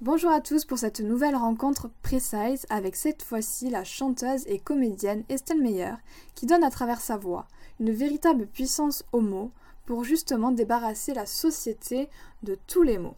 Bonjour 0.00 0.30
à 0.30 0.40
tous 0.40 0.64
pour 0.64 0.78
cette 0.78 1.00
nouvelle 1.00 1.36
rencontre 1.36 1.90
Precise 2.02 2.64
avec 2.70 2.96
cette 2.96 3.22
fois-ci 3.22 3.68
la 3.68 3.84
chanteuse 3.84 4.46
et 4.46 4.58
comédienne 4.58 5.24
Estelle 5.28 5.60
Meyer 5.60 5.92
qui 6.34 6.46
donne 6.46 6.64
à 6.64 6.70
travers 6.70 7.02
sa 7.02 7.18
voix 7.18 7.46
une 7.80 7.92
véritable 7.92 8.46
puissance 8.46 9.04
aux 9.12 9.20
mots 9.20 9.50
pour 9.84 10.04
justement 10.04 10.52
débarrasser 10.52 11.12
la 11.12 11.26
société 11.26 12.08
de 12.42 12.56
tous 12.66 12.82
les 12.82 12.96
mots. 12.96 13.16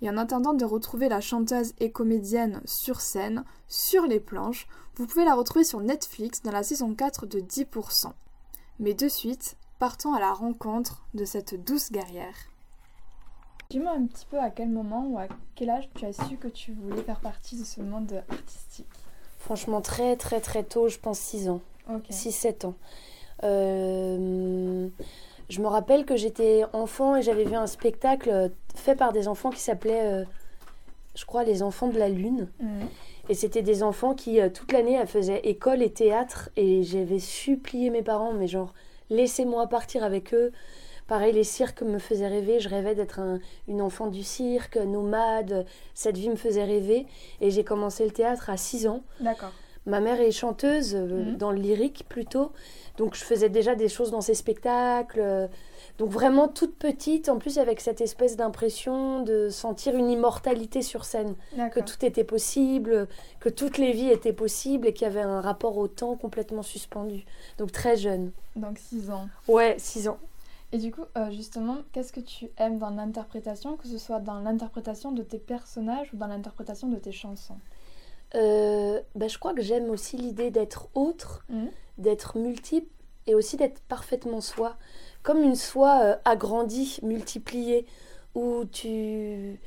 Et 0.00 0.08
en 0.08 0.16
attendant 0.16 0.54
de 0.54 0.64
retrouver 0.64 1.08
la 1.08 1.20
chanteuse 1.20 1.72
et 1.78 1.90
comédienne 1.90 2.60
sur 2.64 3.00
scène, 3.00 3.44
sur 3.66 4.04
les 4.06 4.20
planches, 4.20 4.68
vous 4.96 5.06
pouvez 5.06 5.24
la 5.24 5.34
retrouver 5.34 5.64
sur 5.64 5.80
Netflix 5.80 6.42
dans 6.42 6.52
la 6.52 6.62
saison 6.62 6.94
4 6.94 7.26
de 7.26 7.40
10%. 7.40 8.12
Mais 8.78 8.94
de 8.94 9.08
suite, 9.08 9.56
partons 9.78 10.14
à 10.14 10.20
la 10.20 10.32
rencontre 10.32 11.02
de 11.14 11.24
cette 11.24 11.64
douce 11.64 11.90
guerrière. 11.90 12.36
Dis-moi 13.70 13.92
un 13.92 14.06
petit 14.06 14.26
peu 14.26 14.38
à 14.40 14.50
quel 14.50 14.70
moment 14.70 15.06
ou 15.08 15.18
à 15.18 15.26
quel 15.54 15.70
âge 15.70 15.88
tu 15.94 16.04
as 16.06 16.12
su 16.12 16.36
que 16.36 16.48
tu 16.48 16.72
voulais 16.72 17.02
faire 17.02 17.20
partie 17.20 17.56
de 17.58 17.64
ce 17.64 17.80
monde 17.80 18.22
artistique? 18.30 18.86
Franchement, 19.38 19.80
très 19.80 20.16
très 20.16 20.40
très 20.40 20.62
tôt, 20.62 20.88
je 20.88 20.98
pense 20.98 21.18
6 21.18 21.48
ans. 21.50 21.60
Ok. 21.90 22.08
6-7 22.10 22.66
ans. 22.66 22.74
Euh, 23.44 24.77
je 25.48 25.60
me 25.60 25.66
rappelle 25.66 26.04
que 26.04 26.16
j'étais 26.16 26.64
enfant 26.72 27.16
et 27.16 27.22
j'avais 27.22 27.44
vu 27.44 27.54
un 27.54 27.66
spectacle 27.66 28.50
fait 28.74 28.94
par 28.94 29.12
des 29.12 29.28
enfants 29.28 29.50
qui 29.50 29.60
s'appelait, 29.60 30.04
euh, 30.04 30.24
je 31.14 31.24
crois, 31.24 31.44
Les 31.44 31.62
Enfants 31.62 31.88
de 31.88 31.98
la 31.98 32.08
Lune. 32.08 32.48
Mhm. 32.60 32.86
Et 33.30 33.34
c'était 33.34 33.62
des 33.62 33.82
enfants 33.82 34.14
qui, 34.14 34.40
euh, 34.40 34.48
toute 34.48 34.72
l'année, 34.72 35.04
faisaient 35.06 35.40
école 35.44 35.82
et 35.82 35.90
théâtre. 35.90 36.48
Et 36.56 36.82
j'avais 36.82 37.18
supplié 37.18 37.90
mes 37.90 38.02
parents, 38.02 38.32
mais 38.32 38.46
genre, 38.46 38.72
laissez-moi 39.10 39.66
partir 39.68 40.02
avec 40.04 40.32
eux. 40.32 40.52
Pareil, 41.06 41.32
les 41.32 41.44
cirques 41.44 41.82
me 41.82 41.98
faisaient 41.98 42.28
rêver. 42.28 42.60
Je 42.60 42.68
rêvais 42.68 42.94
d'être 42.94 43.18
un- 43.18 43.38
une 43.66 43.80
enfant 43.82 44.06
du 44.08 44.22
cirque, 44.22 44.76
nomade. 44.76 45.64
Cette 45.94 46.16
vie 46.18 46.28
me 46.28 46.36
faisait 46.36 46.64
rêver. 46.64 47.06
Et 47.40 47.50
j'ai 47.50 47.64
commencé 47.64 48.04
le 48.04 48.10
théâtre 48.10 48.50
à 48.50 48.56
6 48.58 48.86
ans. 48.86 49.02
D'accord. 49.20 49.52
Ma 49.88 50.00
mère 50.00 50.20
est 50.20 50.30
chanteuse, 50.30 50.94
euh, 50.94 51.30
Mhm. 51.32 51.36
dans 51.36 51.50
le 51.50 51.58
lyrique 51.58 52.04
plutôt. 52.08 52.52
Donc 52.98 53.14
je 53.14 53.24
faisais 53.24 53.48
déjà 53.48 53.74
des 53.74 53.88
choses 53.88 54.10
dans 54.10 54.20
ses 54.20 54.34
spectacles. 54.34 55.20
euh, 55.20 55.48
Donc 55.98 56.10
vraiment 56.10 56.46
toute 56.46 56.76
petite, 56.76 57.28
en 57.28 57.38
plus 57.38 57.58
avec 57.58 57.80
cette 57.80 58.00
espèce 58.00 58.36
d'impression 58.36 59.22
de 59.22 59.48
sentir 59.48 59.96
une 59.96 60.08
immortalité 60.10 60.80
sur 60.82 61.04
scène. 61.04 61.34
Que 61.72 61.80
tout 61.80 62.04
était 62.04 62.22
possible, 62.22 63.08
que 63.40 63.48
toutes 63.48 63.78
les 63.78 63.90
vies 63.92 64.10
étaient 64.10 64.32
possibles 64.32 64.86
et 64.86 64.92
qu'il 64.92 65.02
y 65.08 65.10
avait 65.10 65.22
un 65.22 65.40
rapport 65.40 65.76
au 65.76 65.88
temps 65.88 66.14
complètement 66.16 66.62
suspendu. 66.62 67.24
Donc 67.58 67.72
très 67.72 67.96
jeune. 67.96 68.30
Donc 68.54 68.78
6 68.78 69.10
ans. 69.10 69.28
Ouais, 69.48 69.74
6 69.78 70.06
ans. 70.08 70.18
Et 70.70 70.78
du 70.78 70.92
coup, 70.92 71.04
euh, 71.16 71.30
justement, 71.32 71.78
qu'est-ce 71.92 72.12
que 72.12 72.20
tu 72.20 72.48
aimes 72.58 72.78
dans 72.78 72.90
l'interprétation, 72.90 73.76
que 73.76 73.88
ce 73.88 73.98
soit 73.98 74.20
dans 74.20 74.38
l'interprétation 74.38 75.10
de 75.12 75.22
tes 75.22 75.38
personnages 75.38 76.10
ou 76.12 76.16
dans 76.16 76.26
l'interprétation 76.28 76.86
de 76.88 76.96
tes 76.96 77.10
chansons? 77.12 77.56
Euh, 78.34 79.00
bah, 79.14 79.28
je 79.28 79.38
crois 79.38 79.54
que 79.54 79.62
j'aime 79.62 79.90
aussi 79.90 80.16
l'idée 80.16 80.50
d'être 80.50 80.88
autre, 80.94 81.44
Mhm. 81.48 81.70
d'être 81.98 82.36
multiple 82.38 82.88
et 83.26 83.34
aussi 83.34 83.56
d'être 83.56 83.80
parfaitement 83.88 84.40
soi. 84.40 84.76
Comme 85.22 85.42
une 85.42 85.56
soi 85.56 86.00
euh, 86.02 86.16
agrandie, 86.24 86.98
multipliée, 87.02 87.86
où 88.34 88.64
tu, 88.70 89.58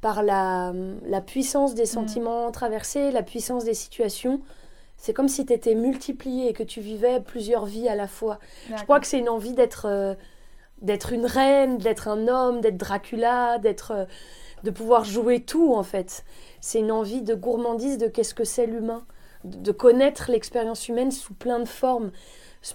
par 0.00 0.22
la, 0.22 0.72
la 1.04 1.20
puissance 1.20 1.74
des 1.74 1.86
sentiments 1.86 2.50
traversés, 2.50 3.10
la 3.10 3.22
puissance 3.22 3.64
des 3.64 3.74
situations, 3.74 4.40
c'est 4.96 5.12
comme 5.12 5.28
si 5.28 5.44
tu 5.44 5.52
étais 5.52 5.74
multiplié 5.74 6.48
et 6.48 6.52
que 6.52 6.62
tu 6.62 6.80
vivais 6.80 7.20
plusieurs 7.20 7.66
vies 7.66 7.88
à 7.88 7.96
la 7.96 8.06
fois. 8.06 8.38
Je 8.76 8.82
crois 8.84 9.00
que 9.00 9.06
c'est 9.06 9.18
une 9.18 9.28
envie 9.28 9.52
d'être 9.54 9.86
euh, 9.86 10.14
d'être 10.82 11.12
une 11.12 11.26
reine, 11.26 11.78
d'être 11.78 12.08
un 12.08 12.28
homme, 12.28 12.60
d'être 12.60 12.76
Dracula, 12.76 13.58
d'être 13.58 14.06
de 14.64 14.70
pouvoir 14.70 15.04
jouer 15.04 15.40
tout 15.40 15.74
en 15.74 15.82
fait. 15.82 16.24
C'est 16.64 16.78
une 16.80 16.92
envie 16.92 17.20
de 17.20 17.34
gourmandise 17.34 17.98
de 17.98 18.06
qu'est-ce 18.06 18.34
que 18.34 18.44
c'est 18.44 18.64
l'humain, 18.64 19.02
de, 19.44 19.70
connaître 19.70 20.30
l'expérience 20.30 20.88
humaine 20.88 21.10
sous 21.10 21.34
plein 21.34 21.58
de 21.58 21.66
formes, 21.68 22.10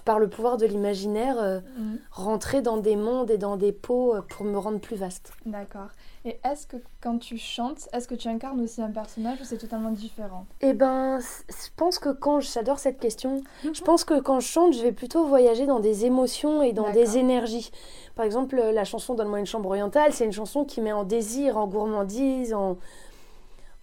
par 0.04 0.20
le 0.20 0.28
pouvoir 0.28 0.58
de 0.58 0.64
l'imaginaire, 0.64 1.36
euh, 1.40 1.58
Mhm. 1.76 1.98
rentrer 2.12 2.62
dans 2.62 2.76
des 2.76 2.94
mondes 2.94 3.32
et 3.32 3.36
dans 3.36 3.56
des 3.56 3.72
peaux 3.72 4.14
euh, 4.14 4.20
pour 4.22 4.46
me 4.46 4.56
rendre 4.56 4.78
plus 4.78 4.94
vaste. 4.94 5.32
D'accord. 5.44 5.88
Et 6.24 6.38
est-ce 6.44 6.68
que 6.68 6.76
quand 7.00 7.18
tu 7.18 7.36
chantes, 7.36 7.88
est-ce 7.92 8.06
que 8.06 8.14
tu 8.14 8.28
incarnes 8.28 8.60
aussi 8.60 8.80
un 8.80 8.92
personnage 8.92 9.40
ou 9.40 9.44
c'est 9.44 9.58
totalement 9.58 9.90
différent? 9.90 10.46
Eh 10.60 10.72
ben, 10.72 11.18
je 11.18 11.68
pense 11.76 11.98
que 11.98 12.10
quand 12.10 12.38
j'adore 12.38 12.78
cette 12.78 13.00
question, 13.00 13.42
je 13.72 13.82
pense 13.82 14.04
que 14.04 14.20
quand 14.20 14.38
je 14.38 14.46
chante, 14.46 14.72
je 14.72 14.82
vais 14.82 14.92
plutôt 14.92 15.26
voyager 15.26 15.66
dans 15.66 15.80
des 15.80 16.04
émotions 16.04 16.62
et 16.62 16.72
dans 16.72 16.92
des 16.92 17.18
énergies. 17.18 17.72
Par 18.14 18.24
exemple, 18.24 18.56
euh, 18.56 18.70
la 18.70 18.84
chanson 18.84 19.14
Donne-moi 19.14 19.40
une 19.40 19.46
chambre 19.46 19.70
orientale, 19.70 20.12
c'est 20.12 20.26
une 20.26 20.32
chanson 20.32 20.64
qui 20.64 20.80
met 20.80 20.92
en 20.92 21.02
désir, 21.02 21.56
en 21.56 21.66
gourmandise, 21.66 22.54
en, 22.54 22.76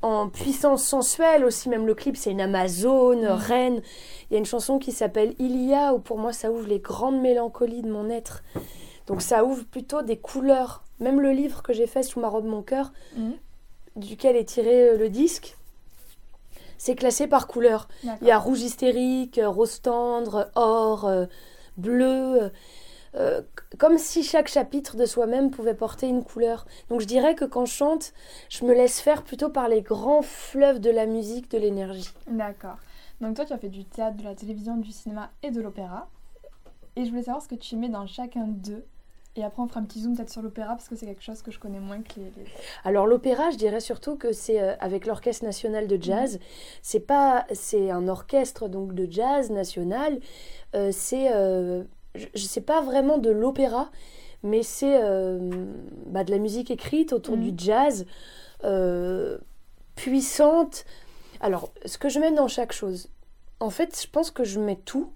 en 0.02 0.30
puissance 0.30 0.84
sensuelle 0.84 1.44
aussi. 1.46 1.70
Même 1.70 1.88
le 1.88 1.96
clip, 1.96 2.16
c'est 2.18 2.32
une 2.32 2.42
Amazone, 2.42 3.24
Mm. 3.26 3.32
reine. 3.32 3.82
Il 4.30 4.34
y 4.34 4.36
a 4.36 4.40
une 4.40 4.46
chanson 4.46 4.78
qui 4.80 4.92
s'appelle 4.92 5.34
Ilia, 5.40 5.94
où 5.94 6.00
pour 6.00 6.18
moi, 6.18 6.34
ça 6.34 6.52
ouvre 6.52 6.68
les 6.68 6.80
grandes 6.80 7.20
mélancolies 7.22 7.82
de 7.82 7.90
mon 7.92 8.10
être. 8.10 8.44
Donc 9.08 9.22
ça 9.22 9.44
ouvre 9.46 9.64
plutôt 9.66 10.02
des 10.02 10.18
couleurs. 10.18 10.84
Même 11.00 11.22
le 11.22 11.32
livre 11.32 11.62
que 11.64 11.74
j'ai 11.74 11.88
fait 11.88 12.04
sous 12.04 12.20
ma 12.20 12.28
robe, 12.28 12.46
mon 12.46 12.62
cœur, 12.62 12.92
Mhm. 13.16 13.34
duquel 13.96 14.36
est 14.36 14.46
tiré 14.46 14.90
euh, 14.90 14.98
le 14.98 15.10
disque, 15.10 15.56
c'est 16.78 16.96
classé 16.96 17.26
par 17.28 17.48
couleur. 17.48 17.88
Il 18.22 18.28
y 18.28 18.32
a 18.32 18.38
rouge 18.38 18.62
hystérique, 18.62 19.38
euh, 19.40 19.50
rose 19.50 19.82
tendre, 19.82 20.50
or, 20.56 21.06
euh, 21.06 21.26
bleu. 21.78 22.52
Euh, 23.16 23.42
comme 23.78 23.98
si 23.98 24.24
chaque 24.24 24.48
chapitre 24.48 24.96
de 24.98 25.06
soi-même 25.06 25.50
pouvait 25.52 25.74
porter 25.74 26.08
une 26.08 26.24
couleur. 26.24 26.66
Donc 26.90 27.02
je 27.02 27.06
dirais 27.06 27.36
que 27.36 27.46
quand 27.46 27.66
je 27.66 27.74
chante, 27.74 28.14
je 28.50 28.66
me 28.66 28.74
laisse 28.74 29.00
faire 29.00 29.24
plutôt 29.24 29.50
par 29.50 29.68
les 29.70 29.82
grands 29.82 30.22
fleuves 30.22 30.80
de 30.80 30.90
la 30.90 31.06
musique, 31.06 31.50
de 31.52 31.58
l'énergie. 31.58 32.10
D'accord. 32.28 32.78
Donc 33.22 33.36
toi, 33.36 33.46
tu 33.46 33.54
as 33.54 33.58
fait 33.58 33.70
du 33.70 33.84
théâtre, 33.86 34.18
de 34.18 34.24
la 34.24 34.36
télévision, 34.36 34.78
du 34.78 34.92
cinéma 34.92 35.32
et 35.42 35.50
de 35.52 35.62
l'opéra. 35.62 36.08
Et 36.96 37.06
je 37.06 37.10
voulais 37.10 37.24
savoir 37.24 37.42
ce 37.44 37.48
que 37.48 37.56
tu 37.56 37.76
aimais 37.76 37.90
dans 37.90 38.06
chacun 38.08 38.46
d'eux. 38.48 38.86
Et 39.36 39.44
après, 39.44 39.62
on 39.62 39.68
fera 39.68 39.80
un 39.82 39.84
petit 39.84 40.02
zoom 40.02 40.16
peut-être 40.16 40.32
sur 40.32 40.42
l'opéra 40.42 40.70
parce 40.70 40.88
que 40.90 40.96
c'est 40.96 41.06
quelque 41.06 41.22
chose 41.24 41.44
que 41.44 41.52
je 41.52 41.60
connais 41.60 41.80
moins 41.80 42.02
que 42.02 42.14
les. 42.20 42.24
les- 42.26 42.46
Alors 42.84 43.06
l'opéra, 43.06 43.52
je 43.52 43.58
dirais 43.58 43.80
surtout 43.82 44.16
que 44.18 44.32
c'est 44.32 44.60
euh, 44.60 44.74
avec 44.80 45.06
l'orchestre 45.06 45.46
national 45.46 45.86
de 45.88 46.02
jazz. 46.02 46.40
C'est 46.82 47.02
pas, 47.02 47.46
c'est 47.54 47.92
un 47.92 48.08
orchestre 48.08 48.68
donc 48.68 48.96
de 48.96 49.08
jazz 49.12 49.52
national. 49.52 50.20
Euh, 50.74 50.90
c'est, 50.92 51.32
euh, 51.32 51.84
je, 52.18 52.26
je 52.34 52.46
sais 52.46 52.62
pas 52.62 52.82
vraiment 52.82 53.18
de 53.18 53.30
l'opéra, 53.30 53.90
mais 54.44 54.64
c'est 54.64 55.00
euh, 55.02 55.38
bah, 56.08 56.24
de 56.24 56.32
la 56.32 56.38
musique 56.38 56.72
écrite 56.72 57.14
autour 57.14 57.38
du 57.38 57.52
jazz, 57.56 58.06
euh, 58.64 59.38
puissante. 59.96 60.86
Alors, 61.40 61.72
ce 61.86 61.98
que 61.98 62.10
je 62.10 62.20
mets 62.20 62.32
dans 62.32 62.48
chaque 62.48 62.72
chose, 62.72 63.10
en 63.60 63.70
fait, 63.70 64.00
je 64.02 64.08
pense 64.08 64.32
que 64.32 64.44
je 64.44 64.60
mets 64.60 64.76
tout. 64.78 65.12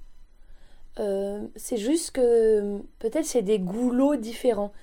Euh, 1.00 1.48
c'est 1.56 1.78
juste 1.78 2.12
que 2.12 2.80
peut-être 3.00 3.24
c'est 3.24 3.42
des 3.42 3.60
goulots 3.60 4.18
différents 4.18 4.74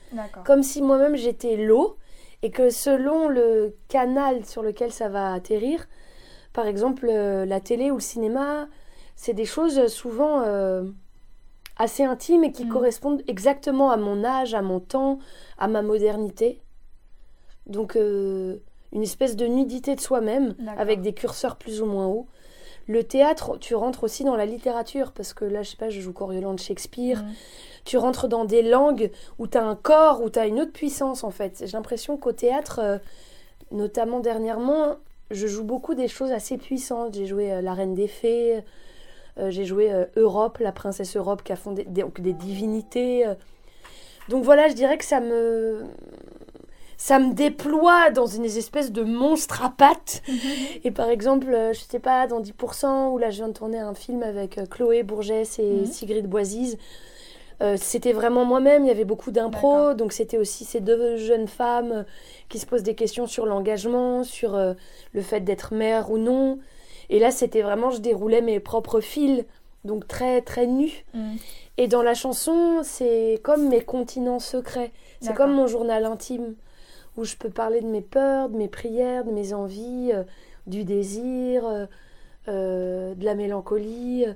comme 0.47 0.63
si 0.63 0.81
moi-même 0.81 1.17
j'étais 1.17 1.59
l'eau 1.59 1.99
et 2.41 2.51
que 2.51 2.71
selon 2.71 3.29
le 3.29 3.77
canal 3.89 4.47
sur 4.47 4.63
lequel 4.63 4.91
ça 4.91 5.11
va 5.11 5.35
atterrir, 5.35 5.87
par 6.55 6.67
exemple 6.67 7.09
la 7.09 7.61
télé 7.61 7.91
ou 7.91 7.97
le 7.97 8.01
cinéma, 8.01 8.69
c'est 9.17 9.35
des 9.35 9.45
choses 9.45 9.89
souvent 9.89 10.43
assez 11.79 12.03
intimes 12.05 12.45
et 12.45 12.53
qui 12.53 12.65
Mm. 12.65 12.69
correspondent 12.71 13.23
exactement 13.29 13.91
à 13.91 13.97
mon 13.97 14.25
âge, 14.25 14.55
à 14.55 14.63
mon 14.63 14.81
temps, 14.81 15.19
à 15.59 15.69
ma 15.69 15.83
modernité. 15.83 16.61
Donc 17.67 17.97
euh, 17.97 18.57
une 18.93 19.03
espèce 19.03 19.37
de 19.37 19.47
nudité 19.47 19.95
de 19.95 20.01
soi-même 20.01 20.55
avec 20.79 21.01
des 21.03 21.13
curseurs 21.13 21.57
plus 21.57 21.83
ou 21.83 21.87
moins 21.87 22.07
hauts. 22.07 22.27
Le 22.87 23.05
théâtre, 23.05 23.59
tu 23.59 23.75
rentres 23.75 24.03
aussi 24.05 24.25
dans 24.25 24.35
la 24.37 24.47
littérature 24.47 25.13
parce 25.13 25.35
que 25.35 25.45
là, 25.45 25.63
je 25.63 25.71
sais 25.71 25.77
pas, 25.77 25.91
je 25.91 26.01
joue 26.01 26.13
Coriolan 26.15 26.55
de 26.55 26.59
Shakespeare 26.61 27.23
Mhm. 27.23 27.33
tu 27.85 27.97
rentres 27.99 28.29
dans 28.29 28.45
des 28.47 28.63
langues 28.63 29.11
où 29.39 29.47
tu 29.47 29.59
as 29.59 29.65
un 29.65 29.75
corps, 29.77 30.23
où 30.23 30.31
tu 30.31 30.39
as 30.39 30.47
une 30.47 30.59
autre 30.61 30.73
puissance 30.73 31.23
en 31.25 31.31
fait. 31.31 31.63
J'ai 31.67 31.73
l'impression 31.73 32.17
qu'au 32.17 32.33
théâtre, 32.33 32.81
euh, 32.83 32.99
notamment 33.71 34.21
dernièrement, 34.21 34.97
je 35.31 35.47
joue 35.47 35.65
beaucoup 35.65 35.95
des 35.95 36.09
choses 36.09 36.33
assez 36.33 36.57
puissantes. 36.57 37.15
J'ai 37.15 37.27
joué 37.27 37.53
euh, 37.53 37.61
La 37.61 37.75
Reine 37.75 37.95
des 37.95 38.09
Fées, 38.09 38.63
j'ai 39.51 39.65
joué 39.65 39.93
euh, 39.93 40.05
Europe, 40.17 40.59
la 40.61 40.73
princesse 40.73 41.17
Europe 41.17 41.43
qui 41.43 41.53
a 41.53 41.57
fondé 41.57 41.85
des, 41.85 42.03
donc 42.03 42.21
des 42.21 42.33
divinités. 42.33 43.27
euh. 43.27 43.35
Donc 44.29 44.45
voilà, 44.45 44.69
je 44.69 44.75
dirais 44.75 44.99
que 44.99 45.05
ça 45.05 45.21
me 45.21 45.85
ça 46.97 47.21
me 47.21 47.33
déploie 47.33 48.11
dans 48.11 48.27
une 48.27 48.45
espèce 48.45 48.91
de 48.91 49.03
monstre 49.05 49.65
à 49.65 49.71
pattes. 49.71 50.21
Et 50.85 50.91
par 50.91 51.09
exemple, 51.09 51.47
euh, 51.55 51.73
je 51.73 51.81
sais 51.81 52.01
pas, 52.01 52.27
dans 52.27 52.41
10%, 52.41 53.11
où 53.13 53.19
là 53.19 53.31
je 53.31 53.37
viens 53.37 53.49
de 53.49 53.53
tourner 53.53 53.79
un 53.79 53.95
film 53.95 54.23
avec 54.25 54.59
euh, 54.59 54.67
Chloé 54.67 55.05
Bourgès 55.05 55.59
et 55.61 55.63
Mhm. 55.83 55.87
Sigrid 55.87 56.27
Boisise, 56.27 56.77
Euh, 57.61 57.77
c'était 57.77 58.13
vraiment 58.13 58.45
moi-même, 58.45 58.85
il 58.85 58.89
y 58.89 58.91
avait 58.93 59.05
beaucoup 59.05 59.33
d'impro, 59.33 59.93
donc 59.95 60.13
c'était 60.13 60.39
aussi 60.39 60.65
ces 60.65 60.81
deux 60.81 61.17
jeunes 61.17 61.49
femmes 61.49 61.91
euh, 61.93 62.03
qui 62.49 62.61
se 62.61 62.67
posent 62.67 62.85
des 62.85 62.95
questions 62.95 63.27
sur 63.27 63.47
l'engagement, 63.47 64.23
sur 64.23 64.55
euh, 64.55 64.75
le 65.13 65.23
fait 65.23 65.41
d'être 65.41 65.75
mère 65.75 66.13
ou 66.13 66.19
non. 66.19 66.61
Et 67.11 67.19
là, 67.19 67.31
c'était 67.31 67.63
vraiment, 67.63 67.91
je 67.91 68.01
déroulais 68.01 68.43
mes 68.43 68.61
propres 68.61 69.01
fils, 69.01 69.45
donc 69.85 70.07
très 70.07 70.43
très 70.43 70.67
nus. 70.67 71.05
Mm. 71.15 71.37
Et 71.79 71.89
dans 71.89 72.03
la 72.03 72.15
chanson, 72.15 72.81
c'est 72.83 73.41
comme 73.43 73.69
mes 73.69 73.81
continents 73.83 74.41
secrets. 74.41 74.93
C'est 75.21 75.35
comme 75.35 75.53
mon 75.53 75.67
journal 75.67 76.05
intime, 76.05 76.55
où 77.17 77.25
je 77.25 77.37
peux 77.37 77.51
parler 77.51 77.81
de 77.81 77.87
mes 77.87 78.03
peurs, 78.03 78.49
de 78.51 78.57
mes 78.57 78.69
prières, 78.69 79.25
de 79.25 79.31
mes 79.31 79.53
envies, 79.53 80.11
euh, 80.13 80.23
du 80.67 80.85
désir, 80.85 81.67
euh, 81.67 81.87
euh, 82.49 83.15
de 83.15 83.25
la 83.25 83.35
mélancolie. 83.35 84.27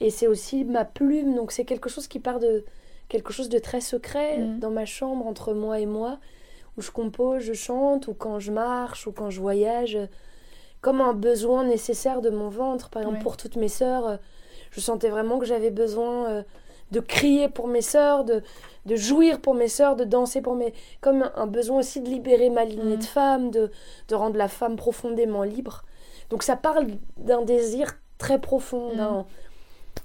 Et 0.00 0.10
c'est 0.10 0.26
aussi 0.26 0.64
ma 0.64 0.84
plume, 0.84 1.34
donc 1.34 1.52
c'est 1.52 1.64
quelque 1.64 1.90
chose 1.90 2.06
qui 2.06 2.20
part 2.20 2.38
de 2.38 2.64
quelque 3.08 3.32
chose 3.32 3.48
de 3.48 3.58
très 3.58 3.80
secret 3.80 4.38
Mhm. 4.38 4.58
dans 4.60 4.70
ma 4.70 4.86
chambre 4.86 5.26
entre 5.26 5.52
moi 5.52 5.80
et 5.80 5.86
moi, 5.86 6.18
où 6.78 6.80
je 6.80 6.90
compose, 6.90 7.42
je 7.42 7.52
chante, 7.52 8.06
ou 8.06 8.14
quand 8.14 8.38
je 8.38 8.52
marche, 8.52 9.06
ou 9.06 9.12
quand 9.12 9.30
je 9.30 9.40
voyage, 9.40 9.98
comme 10.80 11.00
un 11.00 11.12
besoin 11.12 11.64
nécessaire 11.64 12.20
de 12.20 12.30
mon 12.30 12.48
ventre. 12.48 12.88
Par 12.90 13.02
exemple, 13.02 13.18
Ouais. 13.18 13.22
pour 13.22 13.36
toutes 13.36 13.56
mes 13.56 13.68
sœurs, 13.68 14.06
euh, 14.06 14.16
je 14.70 14.80
sentais 14.80 15.08
vraiment 15.10 15.38
que 15.38 15.46
j'avais 15.46 15.70
besoin 15.70 16.26
euh, 16.28 16.42
de 16.90 17.00
crier 17.00 17.48
pour 17.48 17.66
mes 17.68 17.82
sœurs, 17.82 18.24
de, 18.24 18.42
de 18.86 18.96
jouir 18.96 19.40
pour 19.40 19.54
mes 19.54 19.68
sœurs, 19.68 19.94
de 19.96 20.04
danser 20.04 20.40
pour 20.40 20.54
mes... 20.54 20.72
Comme 21.00 21.22
un, 21.22 21.32
un 21.36 21.46
besoin 21.46 21.80
aussi 21.80 22.00
de 22.00 22.08
libérer 22.08 22.50
ma 22.50 22.64
lignée 22.64 22.96
de 22.96 23.04
femme, 23.04 23.50
de, 23.50 23.70
de 24.08 24.14
rendre 24.14 24.36
la 24.36 24.48
femme 24.48 24.76
profondément 24.76 25.42
libre. 25.42 25.84
Donc 26.30 26.42
ça 26.42 26.56
parle 26.56 26.86
d'un 27.16 27.42
désir 27.42 27.92
très 28.18 28.40
profond, 28.40 28.94
d'un, 28.96 29.26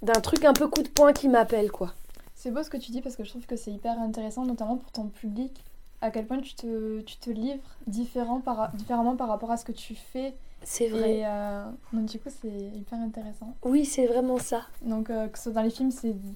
d'un 0.02 0.20
truc 0.22 0.44
un 0.46 0.54
peu 0.54 0.68
coup 0.68 0.82
de 0.84 0.90
poing 0.90 1.14
qui 1.14 1.28
m'appelle, 1.30 1.72
quoi. 1.72 1.94
C'est 2.34 2.52
beau 2.52 2.64
ce 2.64 2.70
que 2.70 2.78
tu 2.78 2.92
dis 2.92 3.02
parce 3.02 3.16
que 3.16 3.24
je 3.24 3.30
trouve 3.30 3.46
que 3.46 3.56
c'est 3.56 3.72
hyper 3.72 4.00
intéressant, 4.00 4.44
notamment 4.46 4.78
pour 4.78 4.92
ton 4.92 5.06
public, 5.06 5.64
à 6.02 6.12
quel 6.12 6.26
point 6.28 6.40
tu 6.40 6.54
te, 6.54 7.02
tu 7.02 7.18
te 7.18 7.30
livres 7.30 7.64
différent 7.88 8.40
par, 8.42 8.72
différemment 8.74 9.16
par 9.16 9.28
rapport 9.30 9.52
à 9.52 9.58
ce 9.58 9.66
que 9.66 9.72
tu 9.72 9.96
fais. 9.96 10.36
C'est 10.68 10.88
vrai. 10.90 11.18
Et 11.20 11.26
euh, 11.26 11.64
donc 11.94 12.06
du 12.08 12.20
coup, 12.20 12.30
c'est 12.42 12.50
hyper 12.50 13.00
intéressant. 13.00 13.54
Oui, 13.64 13.86
c'est 13.86 14.08
vraiment 14.08 14.40
ça. 14.40 14.64
Donc 14.82 15.10
euh, 15.10 15.28
que 15.28 15.38
ce 15.38 15.44
soit 15.46 15.54
dans 15.54 15.62
les 15.62 15.70
films, 15.70 15.92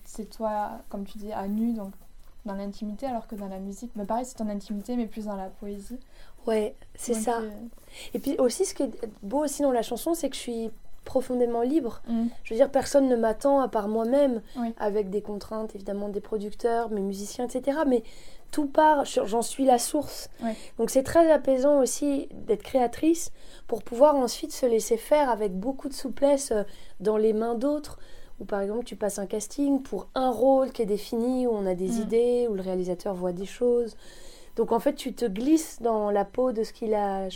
c'est 0.06 0.30
toi, 0.30 0.80
comme 0.90 1.04
tu 1.04 1.18
dis, 1.18 1.34
à 1.34 1.48
nu, 1.48 1.74
donc 1.74 1.92
dans 2.46 2.54
l'intimité, 2.54 3.06
alors 3.08 3.28
que 3.28 3.36
dans 3.36 3.48
la 3.50 3.60
musique, 3.60 3.92
mais 3.96 4.06
pareil, 4.06 4.26
c'est 4.26 4.36
ton 4.36 4.48
intimité, 4.48 4.96
mais 4.96 5.08
plus 5.08 5.26
dans 5.26 5.36
la 5.36 5.50
poésie. 5.50 6.00
Ouais, 6.48 6.76
c'est 6.96 7.16
ça. 7.16 7.40
euh, 7.40 7.50
Et 8.14 8.20
puis 8.20 8.36
aussi, 8.38 8.66
ce 8.66 8.74
qui 8.74 8.84
est 8.84 8.92
beau 9.24 9.44
aussi 9.44 9.62
dans 9.64 9.72
la 9.72 9.81
chanson, 9.81 10.14
c'est 10.14 10.30
que 10.30 10.36
je 10.36 10.42
suis 10.42 10.72
profondément 11.13 11.63
libre. 11.63 12.01
mm, 12.07 12.27
Je 12.44 12.53
veux 12.53 12.57
dire, 12.59 12.69
personne 12.69 13.07
ne 13.09 13.15
m'attend 13.15 13.59
à 13.61 13.67
part 13.67 13.88
moi-même, 13.88 14.41
Oui. 14.57 14.73
avec 14.77 15.09
des 15.09 15.21
contraintes 15.23 15.73
évidemment 15.73 16.07
des 16.09 16.21
producteurs, 16.21 16.91
mes 16.91 17.01
musiciens, 17.01 17.45
etc. 17.47 17.79
Mais 17.88 18.03
tout 18.51 18.67
part, 18.67 19.06
je- 19.06 19.25
j'en 19.25 19.41
suis 19.41 19.65
la 19.65 19.79
source. 19.79 20.29
Donc 20.77 20.91
c'est 20.91 21.01
très 21.03 21.31
apaisant 21.31 21.79
aussi 21.81 22.29
d'être 22.47 22.61
créatrice 22.61 23.31
pour 23.67 23.81
pouvoir 23.81 24.15
ensuite 24.15 24.51
se 24.53 24.67
laisser 24.67 24.97
faire 24.97 25.29
avec 25.31 25.51
beaucoup 25.59 25.89
de 25.89 25.94
souplesse 25.95 26.51
euh, 26.51 26.63
dans 27.00 27.17
les 27.17 27.33
mains 27.33 27.56
d'autres. 27.56 27.97
Ou 28.39 28.45
par 28.45 28.61
exemple, 28.61 28.85
tu 28.85 28.95
passes 28.95 29.17
un 29.19 29.25
casting 29.25 29.81
pour 29.81 30.07
un 30.15 30.29
rôle 30.29 30.71
qui 30.71 30.83
est 30.83 30.85
défini, 30.85 31.47
où 31.47 31.51
on 31.51 31.65
a 31.65 31.73
des 31.73 31.89
Mm. 31.89 32.01
idées, 32.03 32.47
où 32.50 32.53
le 32.53 32.61
réalisateur 32.61 33.15
voit 33.15 33.33
des 33.33 33.45
choses. 33.47 33.97
Donc 34.57 34.71
en 34.71 34.79
fait, 34.79 34.94
tu 34.94 35.13
te 35.13 35.25
glisses 35.25 35.81
dans 35.81 36.11
la 36.11 36.23
peau 36.25 36.51
de 36.51 36.63
ce 36.63 36.71
qu'il 36.71 36.94
a 36.94 37.27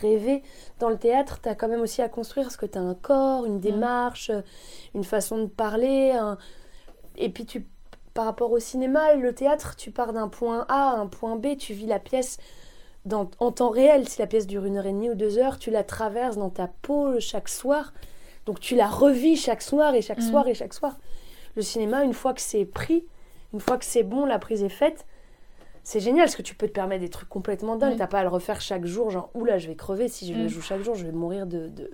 rêvé. 0.00 0.42
Dans 0.78 0.88
le 0.88 0.96
théâtre, 0.98 1.40
tu 1.42 1.48
as 1.48 1.54
quand 1.54 1.68
même 1.68 1.80
aussi 1.80 2.02
à 2.02 2.08
construire 2.08 2.46
parce 2.46 2.56
que 2.56 2.66
tu 2.66 2.78
as 2.78 2.80
un 2.80 2.94
corps, 2.94 3.44
une 3.44 3.60
démarche, 3.60 4.30
euh, 4.30 4.42
une 4.94 5.04
façon 5.04 5.38
de 5.38 5.46
parler. 5.46 6.10
un- 6.12 6.38
Et 7.16 7.28
puis 7.30 7.44
tu, 7.46 7.66
par 8.14 8.24
rapport 8.24 8.50
au 8.52 8.58
cinéma, 8.58 9.14
le 9.14 9.34
théâtre, 9.34 9.76
tu 9.76 9.90
pars 9.90 10.12
d'un 10.12 10.28
point 10.28 10.64
A 10.68 10.90
à 10.90 10.96
un 10.96 11.06
point 11.06 11.36
B, 11.36 11.56
tu 11.56 11.72
vis 11.72 11.86
la 11.86 11.98
pièce 11.98 12.38
dans- 13.04 13.30
en 13.40 13.52
temps 13.52 13.70
réel. 13.70 14.08
Si 14.08 14.18
la 14.20 14.26
pièce 14.26 14.46
dure 14.46 14.64
une 14.64 14.76
heure 14.76 14.86
et 14.86 14.92
demie 14.92 15.10
ou 15.10 15.14
deux 15.14 15.38
heures, 15.38 15.58
tu 15.58 15.70
la 15.70 15.82
traverses 15.84 16.36
dans 16.36 16.50
ta 16.50 16.68
peau 16.82 17.18
chaque 17.20 17.48
soir. 17.48 17.92
Donc 18.46 18.60
tu 18.60 18.76
la 18.76 18.86
revis 18.86 19.36
chaque 19.36 19.62
soir 19.62 19.94
et 19.94 20.02
chaque 20.02 20.18
Mhm. 20.20 20.30
soir 20.30 20.48
et 20.48 20.54
chaque 20.54 20.74
soir. 20.74 20.96
Le 21.56 21.62
cinéma, 21.62 22.04
une 22.04 22.14
fois 22.14 22.34
que 22.34 22.40
c'est 22.40 22.64
pris, 22.64 23.04
une 23.52 23.60
fois 23.60 23.78
que 23.78 23.84
c'est 23.84 24.02
bon, 24.04 24.24
la 24.26 24.38
prise 24.38 24.62
est 24.62 24.68
faite, 24.68 25.06
c'est 25.90 26.00
génial 26.00 26.26
parce 26.26 26.36
que 26.36 26.42
tu 26.42 26.54
peux 26.54 26.66
te 26.68 26.72
permettre 26.72 27.00
des 27.00 27.08
trucs 27.08 27.30
complètement 27.30 27.76
dingues. 27.76 27.92
Oui. 27.92 27.96
T'as 27.98 28.06
pas 28.06 28.18
à 28.18 28.22
le 28.22 28.28
refaire 28.28 28.60
chaque 28.60 28.84
jour, 28.84 29.10
genre 29.10 29.30
oula, 29.34 29.56
je 29.56 29.68
vais 29.68 29.74
crever 29.74 30.08
si 30.08 30.26
je 30.30 30.38
le 30.38 30.44
Mm. 30.44 30.48
joue 30.48 30.60
chaque 30.60 30.82
jour, 30.82 30.94
je 30.94 31.06
vais 31.06 31.12
mourir 31.12 31.46
de, 31.46 31.68
de 31.68 31.90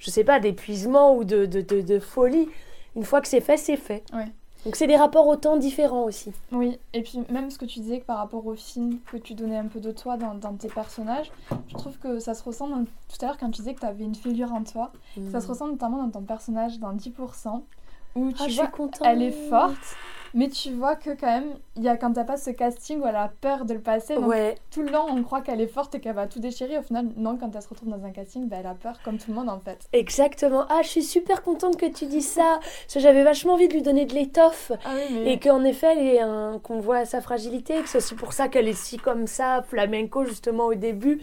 je 0.00 0.10
sais 0.10 0.24
pas, 0.24 0.40
d'épuisement 0.40 1.14
ou 1.14 1.22
de, 1.22 1.46
de, 1.46 1.60
de, 1.60 1.80
de 1.82 1.98
folie. 2.00 2.48
Une 2.96 3.04
fois 3.04 3.20
que 3.20 3.28
c'est 3.28 3.40
fait, 3.40 3.56
c'est 3.56 3.76
fait. 3.76 4.02
Ouais. 4.12 4.26
Donc 4.64 4.74
c'est 4.74 4.88
des 4.88 4.96
rapports 4.96 5.26
au 5.28 5.36
temps 5.36 5.56
différents 5.56 6.02
aussi. 6.04 6.32
Oui, 6.50 6.78
et 6.92 7.02
puis 7.02 7.20
même 7.30 7.50
ce 7.50 7.58
que 7.58 7.64
tu 7.64 7.78
disais 7.80 8.00
que 8.00 8.04
par 8.04 8.18
rapport 8.18 8.44
au 8.44 8.54
film, 8.56 8.98
que 9.10 9.16
tu 9.16 9.34
donnais 9.34 9.56
un 9.56 9.66
peu 9.66 9.78
de 9.78 9.92
toi 9.92 10.16
dans, 10.16 10.34
dans 10.34 10.54
tes 10.54 10.68
personnages, 10.68 11.30
je 11.68 11.74
trouve 11.74 11.96
que 11.98 12.18
ça 12.18 12.34
se 12.34 12.42
ressent 12.42 12.68
dans- 12.68 12.84
tout 12.84 13.16
à 13.22 13.26
l'heure 13.26 13.38
quand 13.38 13.50
tu 13.50 13.60
disais 13.62 13.74
que 13.74 13.80
tu 13.80 13.86
avais 13.86 14.02
une 14.04 14.14
figure 14.16 14.52
en 14.52 14.64
toi. 14.64 14.92
Ça 15.30 15.40
se 15.40 15.46
ressent 15.46 15.68
notamment 15.68 15.98
dans 16.02 16.10
ton 16.10 16.22
personnage 16.22 16.78
dans 16.80 16.92
10%, 16.92 17.62
où 18.16 18.30
tu 18.32 18.36
Ah, 18.40 18.48
je 18.48 18.54
vois, 18.56 18.64
suis 18.64 18.72
contente. 18.72 19.02
elle 19.06 19.22
est 19.22 19.48
forte, 19.48 19.96
mais 20.34 20.48
tu 20.48 20.70
vois 20.72 20.96
que 20.96 21.10
quand 21.10 21.26
même, 21.26 21.54
il 21.76 21.82
y 21.82 21.88
a 21.88 21.96
quand 21.96 22.12
t'as 22.12 22.24
pas 22.24 22.36
ce 22.36 22.50
casting 22.50 23.00
où 23.00 23.06
elle 23.06 23.16
a 23.16 23.30
peur 23.40 23.64
de 23.64 23.74
le 23.74 23.80
passer, 23.80 24.14
donc 24.14 24.28
Ouais, 24.28 24.56
tout 24.70 24.82
le 24.82 24.90
long 24.90 25.06
on 25.08 25.22
croit 25.22 25.40
qu'elle 25.42 25.60
est 25.60 25.66
forte 25.66 25.94
et 25.94 26.00
qu'elle 26.00 26.14
va 26.14 26.26
tout 26.26 26.40
déchirer, 26.40 26.78
au 26.78 26.82
final 26.82 27.06
non, 27.16 27.36
quand 27.36 27.50
elle 27.54 27.62
se 27.62 27.68
retrouve 27.68 27.88
dans 27.90 28.04
un 28.04 28.10
casting, 28.10 28.48
bah, 28.48 28.56
elle 28.60 28.66
a 28.66 28.74
peur 28.74 29.00
comme 29.04 29.18
tout 29.18 29.30
le 29.30 29.34
monde 29.36 29.48
en 29.48 29.58
fait. 29.60 29.78
exactement. 29.92 30.64
Ah, 30.68 30.80
je 30.82 30.88
suis 30.88 31.02
super 31.02 31.42
contente 31.42 31.76
que 31.76 31.86
tu 31.86 32.06
dis 32.06 32.22
ça. 32.22 32.58
Parce 32.60 32.94
que 32.94 33.00
j'avais 33.00 33.22
vachement 33.24 33.54
envie 33.54 33.68
de 33.68 33.74
lui 33.74 33.82
donner 33.82 34.04
de 34.04 34.14
l'étoffe. 34.14 34.72
Ah 34.84 34.90
oui, 34.94 35.14
mais... 35.24 35.32
Et 35.34 35.38
qu'en 35.38 35.64
effet, 35.64 35.88
elle 35.92 36.06
est 36.06 36.20
un- 36.20 36.58
qu'on 36.62 36.80
voit 36.80 37.04
sa 37.04 37.20
fragilité, 37.20 37.80
que 37.82 37.88
c'est 37.88 37.98
aussi 37.98 38.14
pour 38.14 38.32
ça 38.32 38.48
qu'elle 38.48 38.68
est 38.68 38.72
si 38.72 38.96
comme 38.98 39.26
ça, 39.26 39.62
flamenco 39.68 40.24
justement 40.24 40.64
au 40.66 40.74
début. 40.74 41.20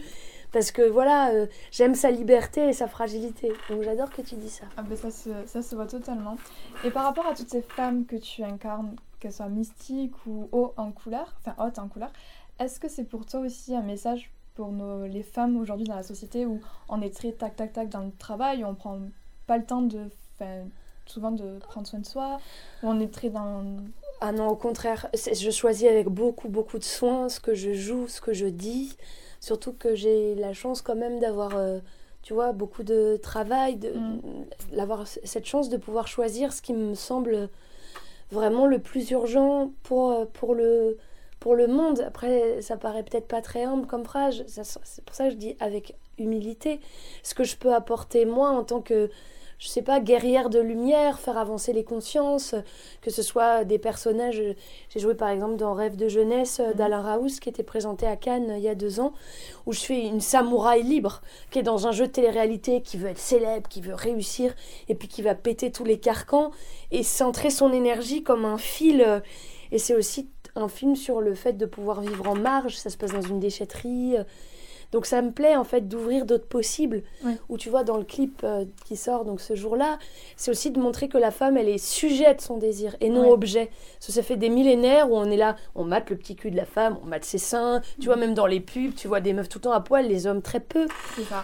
Parce 0.52 0.72
que 0.72 0.82
voilà, 0.82 1.30
euh, 1.30 1.46
j'aime 1.70 1.94
sa 1.94 2.10
liberté 2.10 2.68
et 2.68 2.72
sa 2.72 2.88
fragilité. 2.88 3.52
Donc 3.68 3.82
j'adore 3.82 4.10
que 4.10 4.22
tu 4.22 4.34
dis 4.34 4.48
ça. 4.48 4.64
Ah 4.76 4.82
ben 4.82 4.96
ça 4.96 5.10
se, 5.10 5.30
ça 5.46 5.62
se 5.62 5.74
voit 5.74 5.86
totalement. 5.86 6.36
Et 6.84 6.90
par 6.90 7.04
rapport 7.04 7.26
à 7.26 7.34
toutes 7.34 7.50
ces 7.50 7.62
femmes 7.62 8.04
que 8.04 8.16
tu 8.16 8.42
incarnes, 8.42 8.96
qu'elles 9.20 9.32
soient 9.32 9.48
mystiques 9.48 10.14
ou 10.26 10.48
haut 10.52 10.72
en 10.76 10.90
couleur, 10.92 11.36
enfin 11.40 11.54
hautes 11.64 11.78
en 11.78 11.88
couleur, 11.88 12.10
est-ce 12.58 12.80
que 12.80 12.88
c'est 12.88 13.04
pour 13.04 13.26
toi 13.26 13.40
aussi 13.40 13.74
un 13.74 13.82
message 13.82 14.30
pour 14.54 14.72
nos, 14.72 15.06
les 15.06 15.22
femmes 15.22 15.56
aujourd'hui 15.56 15.86
dans 15.86 15.96
la 15.96 16.02
société 16.02 16.46
où 16.46 16.60
on 16.88 17.00
est 17.00 17.14
très 17.14 17.32
tac 17.32 17.56
tac 17.56 17.72
tac 17.72 17.88
dans 17.88 18.02
le 18.02 18.12
travail, 18.18 18.64
où 18.64 18.66
on 18.66 18.74
prend 18.74 18.98
pas 19.46 19.56
le 19.56 19.64
temps 19.64 19.82
de, 19.82 20.08
souvent 21.06 21.30
de 21.30 21.58
prendre 21.58 21.86
soin 21.86 22.00
de 22.00 22.06
soi, 22.06 22.38
où 22.82 22.88
on 22.88 23.00
est 23.00 23.12
très 23.12 23.30
dans... 23.30 23.64
Ah 24.20 24.32
non, 24.32 24.48
au 24.48 24.56
contraire, 24.56 25.08
je 25.14 25.50
choisis 25.50 25.88
avec 25.88 26.08
beaucoup, 26.08 26.48
beaucoup 26.48 26.78
de 26.78 26.84
soin 26.84 27.28
ce 27.28 27.40
que 27.40 27.54
je 27.54 27.72
joue, 27.72 28.08
ce 28.08 28.20
que 28.20 28.34
je 28.34 28.46
dis. 28.46 28.96
Surtout 29.40 29.72
que 29.72 29.94
j'ai 29.94 30.34
la 30.36 30.52
chance 30.52 30.82
quand 30.82 30.94
même 30.96 31.18
d'avoir, 31.18 31.56
euh, 31.56 31.78
tu 32.22 32.34
vois, 32.34 32.52
beaucoup 32.52 32.82
de 32.82 33.18
travail, 33.22 33.76
de, 33.76 33.90
Mm. 33.90 34.20
d'avoir 34.76 35.06
cette 35.06 35.46
chance 35.46 35.68
de 35.70 35.76
pouvoir 35.76 36.06
choisir 36.06 36.52
ce 36.52 36.60
qui 36.62 36.74
me 36.74 36.94
semble 36.94 37.48
vraiment 38.30 38.66
le 38.66 38.78
plus 38.78 39.10
urgent 39.10 39.72
pour, 39.82 40.10
euh, 40.12 40.24
pour, 40.32 40.54
le, 40.54 40.98
pour 41.40 41.54
le 41.56 41.66
monde. 41.66 42.00
Après, 42.00 42.60
ça 42.62 42.76
paraît 42.76 43.02
peut-être 43.02 43.26
pas 43.26 43.40
très 43.42 43.64
humble 43.64 43.86
comme 43.86 44.04
phrase, 44.04 44.44
c'est 44.46 45.04
pour 45.04 45.14
ça 45.14 45.24
que 45.24 45.30
je 45.30 45.36
dis 45.36 45.56
avec 45.60 45.96
humilité 46.18 46.80
ce 47.22 47.34
que 47.34 47.44
je 47.44 47.56
peux 47.56 47.74
apporter 47.74 48.26
moi 48.26 48.50
en 48.50 48.62
tant 48.62 48.82
que 48.82 49.10
je 49.60 49.68
sais 49.68 49.82
pas, 49.82 50.00
guerrière 50.00 50.48
de 50.48 50.58
lumière, 50.58 51.20
faire 51.20 51.36
avancer 51.36 51.74
les 51.74 51.84
consciences, 51.84 52.54
que 53.02 53.10
ce 53.10 53.22
soit 53.22 53.64
des 53.64 53.78
personnages. 53.78 54.42
J'ai 54.88 55.00
joué 55.00 55.14
par 55.14 55.28
exemple 55.28 55.56
dans 55.56 55.74
Rêve 55.74 55.96
de 55.96 56.08
jeunesse 56.08 56.60
euh, 56.60 56.72
d'Alain 56.72 57.02
Raouz 57.02 57.40
qui 57.40 57.50
était 57.50 57.62
présenté 57.62 58.06
à 58.06 58.16
Cannes 58.16 58.50
euh, 58.52 58.56
il 58.56 58.62
y 58.62 58.68
a 58.68 58.74
deux 58.74 59.00
ans, 59.00 59.12
où 59.66 59.72
je 59.74 59.80
fais 59.80 60.00
une 60.00 60.22
samouraï 60.22 60.82
libre 60.82 61.20
qui 61.50 61.58
est 61.58 61.62
dans 61.62 61.86
un 61.86 61.92
jeu 61.92 62.06
de 62.06 62.12
télé-réalité, 62.12 62.80
qui 62.80 62.96
veut 62.96 63.10
être 63.10 63.18
célèbre, 63.18 63.68
qui 63.68 63.82
veut 63.82 63.94
réussir, 63.94 64.54
et 64.88 64.94
puis 64.94 65.08
qui 65.08 65.20
va 65.20 65.34
péter 65.34 65.70
tous 65.70 65.84
les 65.84 66.00
carcans 66.00 66.52
et 66.90 67.02
centrer 67.02 67.50
son 67.50 67.70
énergie 67.70 68.22
comme 68.22 68.46
un 68.46 68.58
fil. 68.58 69.02
euh, 69.02 69.20
Et 69.72 69.78
c'est 69.78 69.94
aussi 69.94 70.30
un 70.56 70.68
film 70.68 70.96
sur 70.96 71.20
le 71.20 71.34
fait 71.34 71.52
de 71.52 71.66
pouvoir 71.66 72.00
vivre 72.00 72.26
en 72.26 72.34
marge, 72.34 72.76
ça 72.76 72.88
se 72.88 72.96
passe 72.96 73.12
dans 73.12 73.20
une 73.20 73.40
déchetterie. 73.40 74.16
Donc 74.92 75.06
ça 75.06 75.22
me 75.22 75.30
plaît 75.30 75.56
en 75.56 75.64
fait 75.64 75.88
d'ouvrir 75.88 76.26
d'autres 76.26 76.46
possibles. 76.46 77.02
Oui. 77.24 77.32
Où 77.48 77.56
tu 77.58 77.68
vois 77.70 77.84
dans 77.84 77.96
le 77.96 78.04
clip 78.04 78.40
euh, 78.44 78.64
qui 78.86 78.96
sort 78.96 79.24
donc 79.24 79.40
ce 79.40 79.54
jour-là, 79.54 79.98
c'est 80.36 80.50
aussi 80.50 80.70
de 80.70 80.80
montrer 80.80 81.08
que 81.08 81.18
la 81.18 81.30
femme 81.30 81.56
elle 81.56 81.68
est 81.68 81.78
sujet 81.78 82.34
de 82.34 82.40
son 82.40 82.56
désir 82.58 82.96
et 83.00 83.08
non 83.08 83.22
Ouais. 83.22 83.30
objet. 83.30 83.70
Ça, 84.00 84.12
ça 84.12 84.22
fait 84.22 84.36
des 84.36 84.48
millénaires 84.48 85.10
où 85.10 85.16
on 85.16 85.30
est 85.30 85.36
là, 85.36 85.56
on 85.74 85.84
mate 85.84 86.10
le 86.10 86.16
petit 86.16 86.34
cul 86.36 86.50
de 86.50 86.56
la 86.56 86.64
femme, 86.64 86.96
on 87.02 87.06
mate 87.06 87.24
ses 87.24 87.38
seins. 87.38 87.80
Tu 88.00 88.06
vois 88.06 88.16
même 88.16 88.34
dans 88.34 88.46
les 88.46 88.60
pubs, 88.60 88.94
tu 88.94 89.06
vois 89.08 89.20
des 89.20 89.32
meufs 89.32 89.48
tout 89.48 89.58
le 89.58 89.62
temps 89.62 89.72
à 89.72 89.80
poil, 89.80 90.06
les 90.06 90.26
hommes 90.26 90.42
très 90.42 90.60
peu. 90.60 90.86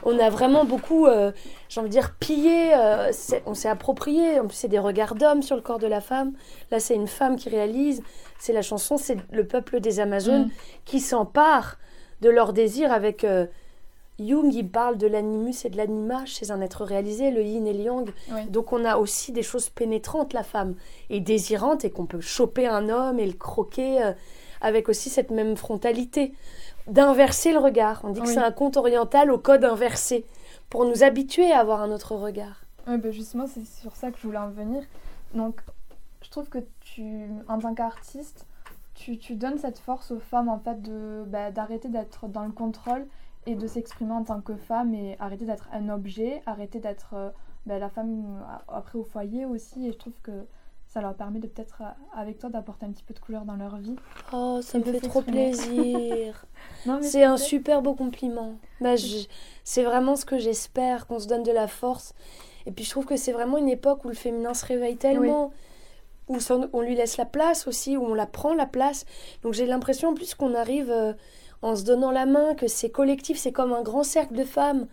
On 0.04 0.18
a 0.18 0.30
vraiment 0.30 0.64
beaucoup, 0.64 1.06
euh, 1.06 1.32
j'ai 1.68 1.80
envie 1.80 1.88
de 1.88 1.92
dire, 1.92 2.14
pillé, 2.18 2.74
euh, 2.74 3.12
on 3.46 3.54
s'est 3.54 3.68
approprié. 3.68 4.40
En 4.40 4.46
plus, 4.46 4.56
c'est 4.56 4.68
des 4.68 4.78
regards 4.78 5.14
d'hommes 5.14 5.42
sur 5.42 5.56
le 5.56 5.62
corps 5.62 5.78
de 5.78 5.86
la 5.86 6.00
femme. 6.00 6.32
Là, 6.70 6.80
c'est 6.80 6.94
une 6.94 7.06
femme 7.08 7.36
qui 7.36 7.48
réalise. 7.48 8.02
C'est 8.38 8.52
la 8.52 8.62
chanson, 8.62 8.96
c'est 8.96 9.16
le 9.32 9.46
peuple 9.46 9.80
des 9.80 10.00
Amazones 10.00 10.46
Mm. 10.46 10.50
qui 10.84 11.00
s'empare 11.00 11.78
de 12.20 12.30
leur 12.30 12.52
désir 12.52 12.92
avec 12.92 13.24
euh, 13.24 13.46
Jung, 14.18 14.52
il 14.52 14.68
parle 14.68 14.96
de 14.96 15.06
l'animus 15.06 15.64
et 15.64 15.68
de 15.68 15.76
l'anima 15.76 16.24
chez 16.24 16.50
un 16.50 16.60
être 16.60 16.84
réalisé, 16.84 17.30
le 17.30 17.42
yin 17.42 17.66
et 17.66 17.72
le 17.72 17.80
yang. 17.80 18.10
Oui. 18.32 18.46
Donc 18.46 18.72
on 18.72 18.84
a 18.84 18.96
aussi 18.96 19.32
des 19.32 19.42
choses 19.42 19.68
pénétrantes, 19.68 20.32
la 20.32 20.42
femme, 20.42 20.74
et 21.10 21.20
désirantes, 21.20 21.84
et 21.84 21.90
qu'on 21.90 22.06
peut 22.06 22.20
choper 22.20 22.66
un 22.66 22.88
homme 22.88 23.18
et 23.18 23.26
le 23.26 23.34
croquer 23.34 24.02
euh, 24.02 24.12
avec 24.60 24.88
aussi 24.88 25.10
cette 25.10 25.30
même 25.30 25.56
frontalité. 25.56 26.32
D'inverser 26.86 27.52
le 27.52 27.58
regard. 27.58 28.00
On 28.04 28.10
dit 28.10 28.20
que 28.20 28.28
c'est 28.28 28.38
un 28.38 28.52
conte 28.52 28.76
oriental 28.76 29.32
au 29.32 29.38
code 29.38 29.64
inversé, 29.64 30.24
pour 30.70 30.84
nous 30.84 31.02
habituer 31.02 31.50
à 31.52 31.58
avoir 31.58 31.82
un 31.82 31.90
autre 31.90 32.14
regard. 32.14 32.62
Oui, 32.86 32.96
bah 32.98 33.10
justement, 33.10 33.46
c'est 33.48 33.66
sur 33.66 33.96
ça 33.96 34.12
que 34.12 34.18
je 34.18 34.22
voulais 34.22 34.38
en 34.38 34.50
venir. 34.50 34.84
Donc, 35.34 35.60
je 36.22 36.30
trouve 36.30 36.48
que 36.48 36.58
tu, 36.80 37.26
en 37.48 37.58
tant 37.58 37.74
qu'artiste, 37.74 38.46
tu, 38.96 39.18
tu 39.18 39.36
donnes 39.36 39.58
cette 39.58 39.78
force 39.78 40.10
aux 40.10 40.18
femmes, 40.18 40.48
en 40.48 40.58
fait, 40.58 40.82
de 40.82 41.24
bah, 41.26 41.50
d'arrêter 41.52 41.88
d'être 41.88 42.26
dans 42.28 42.44
le 42.44 42.52
contrôle 42.52 43.06
et 43.46 43.54
de 43.54 43.66
s'exprimer 43.66 44.12
en 44.12 44.24
tant 44.24 44.40
que 44.40 44.56
femme 44.56 44.94
et 44.94 45.16
arrêter 45.20 45.44
d'être 45.44 45.68
un 45.72 45.88
objet, 45.88 46.42
arrêter 46.46 46.80
d'être 46.80 47.14
euh, 47.14 47.30
bah, 47.66 47.78
la 47.78 47.88
femme 47.88 48.40
euh, 48.40 48.56
après 48.68 48.98
au 48.98 49.04
foyer 49.04 49.44
aussi. 49.44 49.86
Et 49.86 49.92
je 49.92 49.98
trouve 49.98 50.18
que 50.22 50.46
ça 50.88 51.00
leur 51.00 51.14
permet 51.14 51.38
de 51.38 51.46
peut-être, 51.46 51.82
euh, 51.82 52.18
avec 52.18 52.38
toi, 52.38 52.48
d'apporter 52.48 52.86
un 52.86 52.90
petit 52.90 53.04
peu 53.04 53.14
de 53.14 53.20
couleur 53.20 53.44
dans 53.44 53.56
leur 53.56 53.76
vie. 53.76 53.96
Oh, 54.32 54.60
ça 54.62 54.78
me 54.78 54.84
fait 54.84 55.00
trop 55.00 55.22
plaisir. 55.22 56.46
C'est 57.02 57.24
un 57.24 57.36
super 57.36 57.82
beau 57.82 57.94
compliment. 57.94 58.56
Bah, 58.80 58.94
c'est 59.62 59.82
vraiment 59.82 60.16
ce 60.16 60.24
que 60.24 60.38
j'espère, 60.38 61.06
qu'on 61.06 61.18
se 61.18 61.26
donne 61.26 61.42
de 61.42 61.52
la 61.52 61.66
force. 61.66 62.14
Et 62.66 62.72
puis 62.72 62.84
je 62.84 62.90
trouve 62.90 63.04
que 63.06 63.16
c'est 63.16 63.32
vraiment 63.32 63.58
une 63.58 63.68
époque 63.68 64.04
où 64.04 64.08
le 64.08 64.14
féminin 64.14 64.54
se 64.54 64.66
réveille 64.66 64.96
tellement, 64.96 65.52
où 66.28 66.38
on 66.72 66.80
lui 66.80 66.94
laisse 66.96 67.16
la 67.16 67.24
place 67.24 67.66
aussi, 67.66 67.96
où 67.96 68.04
on 68.04 68.14
la 68.14 68.26
prend 68.26 68.54
la 68.54 68.66
place. 68.66 69.04
Donc 69.42 69.54
j'ai 69.54 69.66
l'impression 69.66 70.08
en 70.10 70.14
plus 70.14 70.34
qu'on 70.34 70.54
arrive 70.54 70.90
euh, 70.90 71.12
en 71.62 71.76
se 71.76 71.84
donnant 71.84 72.10
la 72.10 72.26
main, 72.26 72.54
que 72.54 72.66
c'est 72.68 72.90
collectif, 72.90 73.38
c'est 73.38 73.52
comme 73.52 73.72
un 73.72 73.82
grand 73.82 74.02
cercle 74.02 74.34
de 74.34 74.44
femmes. 74.44 74.86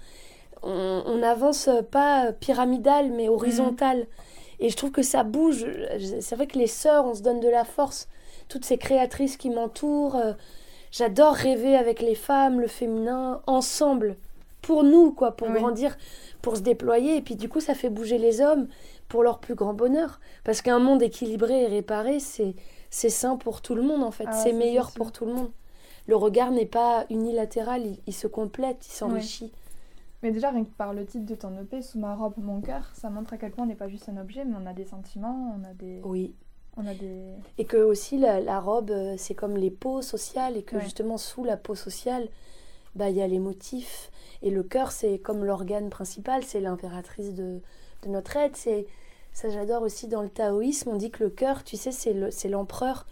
On, 0.61 1.03
on 1.05 1.23
avance 1.23 1.67
euh, 1.67 1.81
pas 1.81 2.31
pyramidal, 2.33 3.11
mais 3.11 3.29
horizontal. 3.29 4.07
Et 4.59 4.69
je 4.69 4.77
trouve 4.77 4.91
que 4.91 5.01
ça 5.01 5.23
bouge. 5.23 5.65
C'est 6.21 6.35
vrai 6.35 6.47
que 6.47 6.57
les 6.57 6.67
sœurs, 6.67 7.05
on 7.05 7.15
se 7.15 7.21
donne 7.21 7.39
de 7.41 7.49
la 7.49 7.65
force. 7.65 8.07
Toutes 8.47 8.63
ces 8.65 8.77
créatrices 8.77 9.35
qui 9.37 9.49
m'entourent. 9.49 10.15
euh, 10.15 10.33
J'adore 10.91 11.33
rêver 11.33 11.75
avec 11.75 12.01
les 12.01 12.13
femmes, 12.15 12.59
le 12.61 12.67
féminin, 12.67 13.41
ensemble, 13.47 14.15
pour 14.61 14.83
nous, 14.83 15.11
quoi, 15.11 15.31
pour 15.35 15.47
Oui. 15.49 15.55
grandir, 15.55 15.97
pour 16.43 16.55
se 16.55 16.61
déployer. 16.61 17.17
Et 17.17 17.21
puis 17.21 17.35
du 17.35 17.49
coup, 17.49 17.59
ça 17.59 17.73
fait 17.73 17.89
bouger 17.89 18.19
les 18.19 18.39
hommes 18.41 18.67
pour 19.13 19.21
leur 19.21 19.37
plus 19.37 19.53
grand 19.53 19.75
bonheur. 19.75 20.19
Parce 20.43 20.63
qu'un 20.63 20.79
monde 20.79 21.03
équilibré 21.03 21.61
et 21.65 21.67
réparé, 21.67 22.19
c'est 22.19 22.55
c'est 22.89 23.09
sain 23.11 23.37
pour 23.37 23.61
tout 23.61 23.75
le 23.75 23.83
monde, 23.83 24.01
en 24.03 24.09
fait. 24.09 24.25
Ah, 24.27 24.31
c'est 24.33 24.53
meilleur 24.53 24.91
pour 24.91 25.11
tout 25.11 25.25
le 25.25 25.33
monde. 25.33 25.51
Le 26.07 26.15
regard 26.15 26.49
n'est 26.51 26.65
pas 26.65 27.05
unilatéral, 27.11 27.85
il, 27.85 27.99
il 28.07 28.13
se 28.13 28.25
complète, 28.25 28.85
il 28.87 28.91
s'enrichit. 28.91 29.51
Mais 30.23 30.31
déjà, 30.31 30.49
rien 30.49 30.63
que 30.63 30.69
par 30.71 30.93
le 30.93 31.05
titre 31.05 31.25
de 31.27 31.35
ton 31.35 31.55
EP, 31.61 31.81
Sous 31.83 31.99
ma 31.99 32.15
robe, 32.15 32.33
mon 32.37 32.59
cœur, 32.59 32.89
ça 32.95 33.11
montre 33.11 33.33
à 33.33 33.37
quel 33.37 33.51
point 33.51 33.65
on 33.65 33.67
n'est 33.67 33.75
pas 33.75 33.87
juste 33.87 34.09
un 34.09 34.17
objet, 34.17 34.45
mais 34.45 34.55
on 34.59 34.65
a 34.65 34.73
des 34.73 34.85
sentiments, 34.85 35.55
on 35.59 35.63
a 35.63 35.73
des. 35.73 36.01
Oui. 36.03 36.33
On 36.75 36.87
a 36.87 36.95
des... 36.95 37.21
Et 37.59 37.65
que 37.65 37.77
aussi 37.77 38.17
la, 38.17 38.39
la 38.41 38.59
robe, 38.59 38.89
euh, 38.89 39.13
c'est 39.17 39.35
comme 39.35 39.57
les 39.57 39.69
peaux 39.69 40.01
sociales, 40.01 40.57
et 40.57 40.63
que 40.63 40.77
Ouais. 40.77 40.81
justement 40.81 41.17
sous 41.17 41.43
la 41.43 41.55
peau 41.55 41.75
sociale, 41.75 42.29
bah 42.95 43.09
il 43.11 43.15
y 43.15 43.21
a 43.21 43.27
les 43.27 43.37
motifs. 43.39 44.09
Et 44.41 44.49
le 44.49 44.63
cœur, 44.63 44.91
c'est 44.91 45.19
comme 45.19 45.45
l'organe 45.45 45.89
principal, 45.91 46.43
c'est 46.43 46.61
l'impératrice 46.61 47.33
de, 47.35 47.61
de 48.03 48.09
notre 48.09 48.37
être. 48.37 48.55
C'est 48.57 48.87
ça, 49.33 49.49
j'adore 49.49 49.81
aussi 49.81 50.07
dans 50.07 50.21
le 50.21 50.29
taoïsme. 50.29 50.89
On 50.89 50.95
dit 50.95 51.11
que 51.11 51.23
le 51.23 51.29
cœur, 51.29 51.63
tu 51.63 51.75
sais, 51.75 51.91
c'est 51.91 52.13
le- 52.13 52.31
c'est 52.31 52.49
l'empereur 52.49 53.05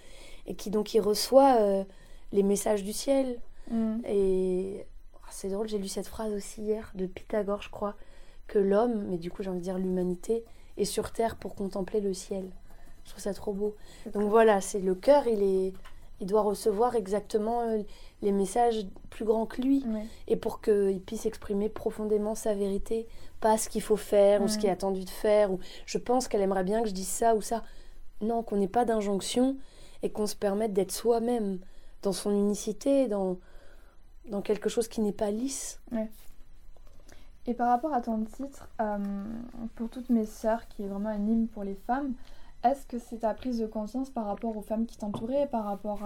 et 0.48 0.56
qui 0.56 0.70
donc 0.70 0.94
il 0.94 1.02
reçoit 1.02 1.58
euh, 1.60 1.84
les 2.32 2.44
messages 2.44 2.84
du 2.84 2.94
ciel. 2.94 3.40
Mm. 3.70 3.98
Et 4.06 4.86
ah, 5.24 5.28
c'est 5.32 5.50
drôle, 5.50 5.68
j'ai 5.68 5.78
lu 5.78 5.88
cette 5.88 6.08
phrase 6.08 6.34
aussi 6.34 6.62
hier 6.62 6.92
de 6.96 7.06
Pythagore, 7.06 7.62
je 7.62 7.70
crois, 7.70 7.96
que 8.48 8.60
l'homme, 8.60 9.06
mais 9.10 9.18
du 9.18 9.32
coup 9.32 9.44
j'ai 9.44 9.50
envie 9.50 9.60
de 9.60 9.64
dire 9.64 9.78
l'humanité, 9.78 10.44
est 10.78 10.86
sur 10.86 11.12
terre 11.12 11.36
pour 11.36 11.56
contempler 11.56 12.02
le 12.02 12.14
ciel. 12.14 12.46
Je 13.06 13.10
trouve 13.12 13.24
ça 13.24 13.34
trop 13.34 13.54
beau. 13.54 13.76
Donc 14.14 14.30
voilà, 14.30 14.62
c'est 14.62 14.80
le 14.80 14.94
cœur, 14.96 15.28
il 15.28 15.42
est, 15.42 15.74
il 16.22 16.28
doit 16.28 16.42
recevoir 16.44 16.96
exactement 16.96 17.62
euh, 17.62 17.82
les 18.22 18.32
messages 18.32 18.86
plus 19.10 19.26
grands 19.26 19.46
que 19.46 19.62
lui, 19.62 19.84
Ouais. 19.88 20.06
et 20.28 20.38
pour 20.38 20.62
qu'il 20.62 21.02
puisse 21.06 21.26
exprimer 21.26 21.68
profondément 21.68 22.36
sa 22.36 22.54
vérité, 22.54 23.08
pas 23.42 23.58
ce 23.58 23.68
qu'il 23.68 23.82
faut 23.82 23.98
faire 23.98 24.42
ou 24.42 24.48
ce 24.48 24.58
qui 24.58 24.68
est 24.68 24.72
attendu 24.72 25.04
de 25.04 25.10
faire. 25.10 25.52
Ou 25.52 25.60
je 25.86 25.98
pense 25.98 26.28
qu'elle 26.30 26.42
aimerait 26.42 26.64
bien 26.64 26.82
que 26.84 26.88
je 26.88 26.94
dise 26.94 27.08
ça 27.10 27.36
ou 27.36 27.42
ça. 27.42 27.64
Non, 28.22 28.44
qu'on 28.44 28.56
n'ait 28.58 28.68
pas 28.68 28.86
d'injonction 28.86 29.58
et 30.04 30.12
qu'on 30.12 30.28
se 30.28 30.36
permette 30.36 30.74
d'être 30.74 30.92
soi-même 30.92 31.58
dans 32.04 32.14
son 32.14 32.32
unicité, 32.32 33.08
dans 33.08 33.38
dans 34.30 34.42
quelque 34.44 34.70
chose 34.70 34.88
qui 34.88 35.02
n'est 35.02 35.12
pas 35.12 35.32
lisse. 35.32 35.82
Et 37.48 37.56
par 37.56 37.70
rapport 37.70 37.92
à 37.94 38.02
ton 38.02 38.24
titre, 38.24 38.68
euh, 38.80 38.98
pour 39.76 39.90
toutes 39.90 40.12
mes 40.12 40.26
sœurs, 40.28 40.68
qui 40.68 40.84
est 40.84 40.88
vraiment 40.88 41.10
un 41.10 41.26
hymne 41.28 41.48
pour 41.48 41.64
les 41.64 41.74
femmes, 41.74 42.14
est-ce 42.64 42.86
que 42.86 43.00
c'est 43.00 43.20
ta 43.20 43.34
prise 43.34 43.60
de 43.60 43.68
conscience 43.68 44.10
par 44.10 44.26
rapport 44.26 44.56
aux 44.56 44.62
femmes 44.62 44.86
qui 44.86 44.98
t'entouraient, 44.98 45.48
par 45.48 45.66
rapport 45.66 46.00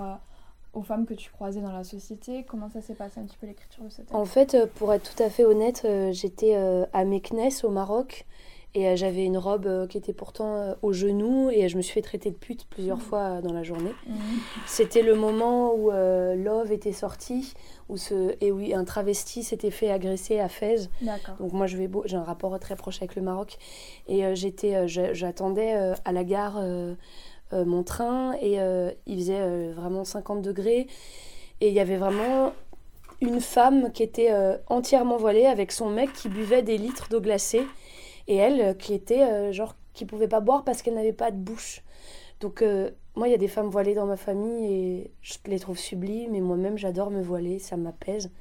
aux 0.76 0.84
femmes 0.84 1.06
que 1.06 1.14
tu 1.14 1.32
croisais 1.32 1.62
dans 1.62 1.72
la 1.72 1.84
société? 1.84 2.44
Comment 2.44 2.70
ça 2.70 2.82
s'est 2.82 2.94
passé 2.94 3.20
un 3.20 3.24
petit 3.24 3.38
peu 3.38 3.48
l'écriture 3.48 3.84
de 3.84 3.90
ce 3.90 3.98
texte? 3.98 4.14
En 4.14 4.26
fait, 4.26 4.54
euh, 4.54 4.68
pour 4.76 4.94
être 4.94 5.16
tout 5.16 5.24
à 5.24 5.30
fait 5.30 5.46
honnête, 5.46 5.84
euh, 5.86 6.12
j'étais 6.12 6.56
euh, 6.56 6.86
à 6.94 7.06
Meknes 7.06 7.50
au 7.64 7.70
Maroc 7.70 8.26
et 8.76 8.88
euh, 8.90 8.96
j'avais 8.96 9.24
une 9.24 9.38
robe 9.38 9.66
euh, 9.66 9.88
qui 9.88 9.98
était 9.98 10.14
pourtant 10.14 10.56
euh, 10.58 10.74
au 10.84 10.94
genou 10.94 11.50
et 11.50 11.68
je 11.70 11.78
me 11.78 11.82
suis 11.82 11.94
fait 11.94 12.02
traiter 12.02 12.30
de 12.30 12.36
pute 12.36 12.68
plusieurs 12.70 13.02
fois 13.02 13.20
euh, 13.20 13.42
dans 13.42 13.54
la 13.54 13.64
journée. 13.64 13.94
Mhm. 14.06 14.16
C'était 14.68 15.02
le 15.02 15.16
moment 15.16 15.74
où 15.74 15.92
euh, 15.92 16.36
Love 16.36 16.72
était 16.72 16.92
sorti, 16.92 17.54
où 17.90 17.98
ce, 17.98 18.36
et 18.42 18.52
oui, 18.52 18.74
un 18.74 18.84
travesti 18.84 19.44
s'était 19.44 19.72
fait 19.72 19.90
agresser 19.90 20.40
à 20.40 20.50
Fès. 20.50 20.90
Donc 21.40 21.54
moi 21.54 21.66
je 21.66 21.78
vais 21.78 21.88
beau- 21.88 22.04
j'ai 22.06 22.18
un 22.18 22.24
rapport 22.24 22.60
très 22.60 22.76
proche 22.76 22.98
avec 22.98 23.16
le 23.16 23.22
Maroc 23.24 23.58
et 24.08 24.26
euh, 24.26 24.36
j'étais 24.36 24.88
j'attendais 24.88 25.74
euh, 25.76 25.94
à 26.06 26.12
la 26.12 26.24
gare 26.24 26.62
mon 27.54 27.84
train 27.84 28.34
et 28.42 28.58
il 29.06 29.18
faisait 29.20 29.70
vraiment 29.72 30.04
50 30.04 30.42
degrés 30.42 30.88
et 31.62 31.68
il 31.70 31.74
y 31.74 31.80
avait 31.80 31.96
vraiment 31.96 32.52
une 33.22 33.40
femme 33.40 33.92
qui 33.94 34.04
était 34.04 34.32
entièrement 34.68 35.16
voilée 35.16 35.46
avec 35.46 35.72
son 35.72 35.90
mec 35.90 36.12
qui 36.12 36.28
buvait 36.28 36.64
des 36.64 36.78
litres 36.78 37.08
d'eau 37.10 37.22
glacée 37.22 37.64
et 38.28 38.36
elle 38.36 38.62
euh, 38.62 38.74
qui 38.74 38.94
était 38.94 39.24
euh, 39.24 39.52
genre 39.52 39.76
qui 39.94 40.06
pouvait 40.06 40.28
pas 40.28 40.42
boire 40.42 40.64
parce 40.64 40.82
qu'elle 40.82 40.96
n'avait 40.96 41.14
pas 41.14 41.32
de 41.32 41.38
bouche. 41.38 41.84
Donc 42.42 42.62
euh, 42.62 42.92
moi 43.16 43.28
il 43.28 43.32
y 43.32 43.36
a 43.36 43.38
des 43.38 43.48
femmes 43.48 43.70
voilées 43.70 43.96
dans 43.96 44.06
ma 44.06 44.18
famille 44.18 44.74
et 44.74 45.12
je 45.22 45.36
les 45.46 45.60
trouve 45.60 45.78
sublimes 45.78 46.36
et 46.36 46.42
moi-même 46.42 46.78
j'adore 46.78 47.12
me 47.12 47.22
voiler, 47.22 47.60
ça 47.60 47.78
m'apaise 47.78 48.32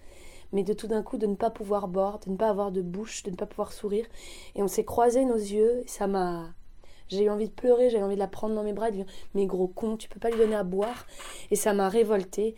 mais 0.55 0.63
de 0.63 0.73
tout 0.73 0.87
d'un 0.87 1.03
coup 1.03 1.19
de 1.19 1.27
ne 1.27 1.35
pas 1.35 1.51
pouvoir 1.51 1.89
boire, 1.89 2.21
de 2.21 2.31
ne 2.31 2.37
pas 2.37 2.49
avoir 2.49 2.71
de 2.71 2.81
bouche, 2.81 3.25
de 3.25 3.31
ne 3.31 3.37
pas 3.37 3.45
pouvoir 3.45 3.73
sourire. 3.73 4.07
Et 4.55 4.63
on 4.63 4.69
s'est 4.69 4.85
croisés 4.85 5.25
nos 5.25 5.35
yeux, 5.35 5.83
et 5.85 5.89
ça 5.89 6.07
m'a... 6.07 6.55
J'ai 7.15 7.25
eu 7.25 7.31
envie 7.31 7.49
de 7.49 7.55
pleurer, 7.55 7.91
j'avais 7.91 8.03
envie 8.05 8.15
de 8.17 8.21
la 8.21 8.27
prendre 8.29 8.55
dans 8.55 8.63
mes 8.65 8.73
bras, 8.73 8.89
et 8.89 8.93
de 8.93 8.97
dire 8.97 9.07
Mais 9.35 9.47
gros 9.47 9.69
con, 9.69 9.97
tu 9.97 10.09
peux 10.09 10.21
pas 10.21 10.31
lui 10.31 10.39
donner 10.39 10.57
à 10.57 10.65
boire. 10.65 11.07
Et 11.51 11.57
ça 11.57 11.73
m'a 11.73 11.89
révoltée. 11.89 12.55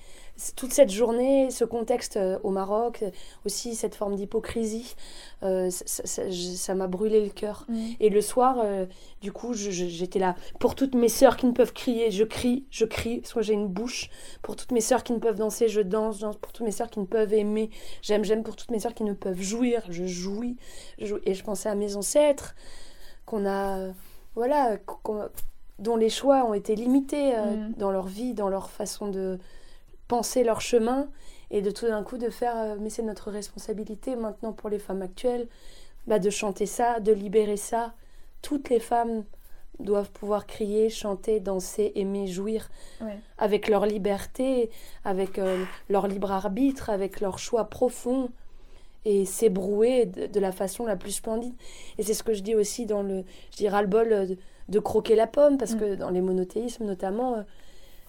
Toute 0.54 0.72
cette 0.74 0.90
journée, 0.90 1.50
ce 1.50 1.64
contexte 1.64 2.18
euh, 2.18 2.38
au 2.42 2.50
Maroc, 2.50 3.02
euh, 3.02 3.10
aussi 3.46 3.74
cette 3.74 3.94
forme 3.94 4.16
d'hypocrisie, 4.16 4.94
euh, 5.42 5.70
ça- 5.70 6.74
m'a 6.74 6.86
brûlé 6.88 7.22
le 7.24 7.30
cœur. 7.30 7.64
Mhm. 7.70 7.94
Et 8.00 8.10
le 8.10 8.20
soir, 8.20 8.58
euh, 8.62 8.84
du 9.22 9.32
coup, 9.32 9.54
j'étais 9.54 10.18
là. 10.18 10.34
Pour 10.60 10.74
toutes 10.74 10.94
mes 10.94 11.08
sœurs 11.08 11.38
qui 11.38 11.46
ne 11.46 11.52
peuvent 11.52 11.72
crier, 11.72 12.10
je 12.10 12.22
crie, 12.24 12.66
je 12.70 12.84
crie, 12.84 13.22
soit 13.24 13.40
j'ai 13.40 13.54
une 13.54 13.66
bouche. 13.68 14.10
Pour 14.42 14.56
toutes 14.56 14.72
mes 14.72 14.82
sœurs 14.82 15.04
qui 15.04 15.14
ne 15.14 15.18
peuvent 15.18 15.38
danser, 15.38 15.68
je 15.68 15.80
danse, 15.80 16.16
je 16.16 16.20
danse. 16.22 16.36
Pour 16.36 16.52
toutes 16.52 16.66
mes 16.66 16.72
sœurs 16.72 16.90
qui 16.90 17.00
ne 17.00 17.06
peuvent 17.06 17.32
aimer, 17.32 17.70
j'aime, 18.02 18.22
j'aime. 18.24 18.42
Pour 18.42 18.56
toutes 18.56 18.70
mes 18.70 18.78
sœurs 18.80 18.92
qui 18.94 19.04
ne 19.04 19.14
peuvent 19.14 19.40
jouir, 19.40 19.84
je 19.88 20.04
jouis. 20.04 20.56
je 20.98 21.06
jouis. 21.06 21.20
Et 21.24 21.32
je 21.32 21.42
pensais 21.44 21.70
à 21.70 21.74
mes 21.74 21.96
ancêtres, 21.96 22.54
qu'on 23.24 23.46
a, 23.46 23.88
voilà, 24.36 24.76
dont 25.80 25.96
les 25.96 26.10
choix 26.10 26.44
ont 26.44 26.54
été 26.54 26.76
limités 26.76 27.34
euh, 27.36 27.56
Mhm. 27.56 27.72
dans 27.76 27.90
leur 27.90 28.06
vie, 28.06 28.32
dans 28.34 28.48
leur 28.48 28.70
façon 28.70 29.08
de 29.08 29.38
penser 30.08 30.44
leur 30.44 30.60
chemin. 30.60 31.08
Et 31.50 31.62
de 31.62 31.70
tout 31.70 31.86
d'un 31.86 32.02
coup 32.02 32.18
de 32.18 32.28
faire, 32.28 32.56
euh, 32.56 32.76
mais 32.80 32.90
c'est 32.90 33.02
notre 33.02 33.30
responsabilité 33.30 34.16
maintenant 34.16 34.52
pour 34.52 34.68
les 34.68 34.78
femmes 34.80 35.02
actuelles, 35.02 35.46
bah, 36.08 36.18
de 36.18 36.28
chanter 36.30 36.66
ça, 36.66 36.98
de 37.00 37.12
libérer 37.12 37.56
ça. 37.56 37.94
Toutes 38.42 38.68
les 38.68 38.80
femmes 38.80 39.24
doivent 39.78 40.10
pouvoir 40.10 40.46
crier, 40.46 40.88
chanter, 40.90 41.38
danser, 41.38 41.92
aimer, 41.94 42.26
jouir 42.26 42.68
Ouais. 43.00 43.18
avec 43.38 43.68
leur 43.68 43.86
liberté, 43.86 44.70
avec 45.04 45.38
euh, 45.38 45.64
leur 45.88 46.08
libre 46.08 46.32
arbitre, 46.32 46.90
avec 46.90 47.20
leur 47.20 47.38
choix 47.38 47.64
profond 47.66 48.30
et 49.06 49.24
s'ébrouer 49.24 50.04
de, 50.06 50.26
de 50.26 50.40
la 50.40 50.50
façon 50.52 50.84
la 50.84 50.96
plus 50.96 51.12
splendide. 51.12 51.54
Et 51.96 52.02
c'est 52.02 52.12
ce 52.14 52.22
que 52.22 52.34
je 52.34 52.42
dis 52.42 52.54
aussi 52.56 52.84
dans 52.86 53.02
le, 53.02 53.24
je 53.52 53.56
dis 53.56 53.68
ras-le-bol 53.68 54.12
euh, 54.12 54.26
de, 54.26 54.36
de 54.68 54.78
croquer 54.80 55.14
la 55.14 55.26
pomme, 55.28 55.56
parce 55.58 55.74
Mm. 55.74 55.78
que 55.80 55.94
dans 55.94 56.10
les 56.10 56.20
monothéismes 56.20 56.84
notamment, 56.84 57.34
euh, 57.36 57.42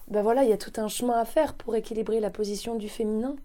ben 0.08 0.22
voilà, 0.22 0.42
il 0.42 0.50
y 0.50 0.52
a 0.52 0.56
tout 0.58 0.72
un 0.78 0.88
chemin 0.88 1.18
à 1.18 1.24
faire 1.24 1.54
pour 1.54 1.76
équilibrer 1.76 2.18
la 2.20 2.30
position 2.30 2.74
du 2.74 2.88
féminin. 2.88 3.36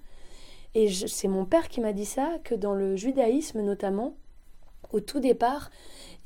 Et 0.76 0.90
c'est 0.92 1.28
mon 1.28 1.46
père 1.46 1.68
qui 1.70 1.80
m'a 1.82 1.94
dit 1.94 2.06
ça, 2.06 2.28
que 2.44 2.56
dans 2.56 2.74
le 2.74 2.96
judaïsme 2.96 3.62
notamment, 3.62 4.16
au 4.92 5.00
tout 5.00 5.20
départ, 5.20 5.70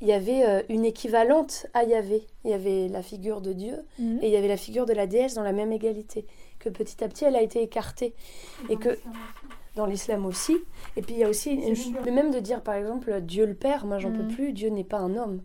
il 0.00 0.06
y 0.08 0.12
avait 0.12 0.44
euh, 0.46 0.62
une 0.70 0.84
équivalente 0.86 1.66
à 1.74 1.84
Yahvé. 1.84 2.22
Il 2.44 2.50
y 2.50 2.54
avait 2.54 2.88
la 2.88 3.02
figure 3.02 3.40
de 3.42 3.52
Dieu 3.52 3.76
Mhm. 3.98 4.20
et 4.22 4.28
il 4.28 4.32
y 4.32 4.36
avait 4.36 4.48
la 4.48 4.56
figure 4.56 4.86
de 4.86 4.92
la 4.94 5.06
déesse 5.06 5.34
dans 5.34 5.42
la 5.42 5.52
même 5.52 5.72
égalité. 5.72 6.24
Que 6.58 6.68
petit 6.70 7.02
à 7.04 7.08
petit, 7.08 7.24
elle 7.26 7.36
a 7.36 7.42
été 7.42 7.60
écartée. 7.62 8.14
Et 8.70 8.76
que 8.76 8.96
dans 9.78 9.86
l'islam 9.86 10.26
aussi. 10.26 10.56
Et 10.96 11.02
puis 11.02 11.14
il 11.14 11.20
y 11.20 11.24
a 11.24 11.28
aussi, 11.28 11.56
le 11.56 12.10
même 12.10 12.30
de 12.30 12.40
dire 12.40 12.62
par 12.62 12.74
exemple 12.74 13.20
Dieu 13.22 13.46
le 13.46 13.54
Père, 13.54 13.86
moi 13.86 13.98
j'en 13.98 14.12
peux 14.12 14.26
plus, 14.26 14.52
Dieu 14.52 14.68
n'est 14.68 14.84
pas 14.84 14.98
un 14.98 15.16
homme. 15.16 15.40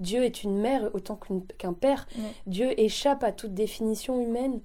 Dieu 0.00 0.24
est 0.24 0.42
une 0.42 0.56
mère 0.56 0.90
autant 0.94 1.18
qu'un 1.58 1.72
père. 1.72 2.06
Ouais. 2.16 2.24
Dieu 2.46 2.80
échappe 2.80 3.24
à 3.24 3.32
toute 3.32 3.52
définition 3.52 4.20
humaine. 4.20 4.60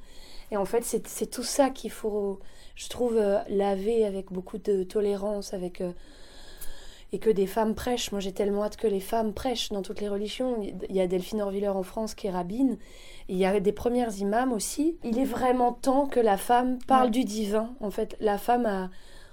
Et 0.52 0.58
en 0.58 0.66
fait, 0.66 0.84
c'est 0.84 1.08
c'est 1.08 1.26
tout 1.26 1.44
ça 1.44 1.72
qu'il 1.72 1.90
faut, 1.90 2.40
je 2.76 2.88
trouve, 2.88 3.18
euh, 3.18 3.40
laver 3.50 4.06
avec 4.06 4.32
beaucoup 4.32 4.60
de 4.60 4.84
tolérance, 4.84 5.56
avec 5.56 5.82
euh, 5.82 5.92
et 7.13 7.20
que 7.20 7.29
des 7.29 7.46
femmes 7.48 7.75
prêchent. 7.75 8.12
Moi, 8.12 8.20
j'ai 8.20 8.34
tellement 8.34 8.63
hâte 8.63 8.75
que 8.75 8.88
les 8.88 9.00
femmes 9.00 9.34
prêchent 9.34 9.70
dans 9.72 9.82
toutes 9.84 10.01
les 10.01 10.10
religions. 10.10 10.62
Il 10.89 10.93
y 10.96 11.00
a 11.00 11.08
Delphine 11.08 11.41
Orviller 11.41 11.70
en 11.70 11.84
France 11.84 12.15
qui 12.15 12.27
est 12.27 12.32
rabbine. 12.32 12.77
Il 13.29 13.38
y 13.38 13.46
a 13.46 13.60
des 13.62 13.72
premières 13.72 14.17
imams 14.17 14.51
aussi. 14.51 14.98
Il 15.03 15.17
est 15.20 15.24
vraiment 15.25 15.72
temps 15.72 16.08
que 16.08 16.20
la 16.20 16.38
femme 16.38 16.79
parle 16.88 17.05
Ouais. 17.05 17.12
du 17.12 17.24
divin. 17.24 17.74
En 17.79 17.91
fait, 17.91 18.17
la 18.20 18.38
femme 18.38 18.65
a, 18.65 18.89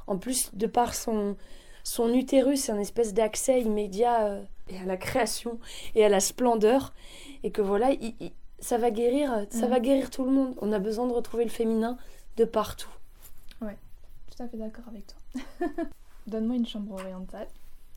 en 0.07 0.19
plus, 0.19 0.55
de 0.55 0.67
par 0.67 0.95
son, 0.95 1.37
son 1.83 2.13
utérus, 2.15 2.61
c'est 2.61 2.73
un 2.73 2.79
espèce 2.79 3.15
d'accès 3.15 3.63
immédiat 3.63 4.27
euh, 4.27 4.43
et 4.69 4.77
à 4.79 4.85
la 4.85 4.97
création 4.99 5.59
et 5.95 6.05
à 6.05 6.09
la 6.11 6.21
splendeur. 6.21 6.93
Et 7.43 7.51
que 7.51 7.63
voilà, 7.63 7.91
il- 7.93 8.15
il- 8.21 8.33
ça 8.59 8.77
va 8.77 8.91
guérir, 8.91 9.47
ça 9.49 9.65
Mhm. 9.65 9.71
va 9.73 9.81
guérir 9.81 10.11
tout 10.11 10.25
le 10.25 10.31
monde. 10.31 10.55
On 10.61 10.71
a 10.71 10.79
besoin 10.79 11.07
de 11.07 11.13
retrouver 11.15 11.45
le 11.45 11.51
féminin 11.51 11.97
de 12.37 12.45
partout. 12.45 12.91
Tout 13.61 14.45
à 14.45 14.49
fait 14.49 14.57
d'accord 14.59 14.85
avec 14.89 15.05
toi. 15.07 15.19
Donne-moi 16.27 16.57
une 16.57 16.67
chambre 16.67 16.93
orientale. 16.93 17.49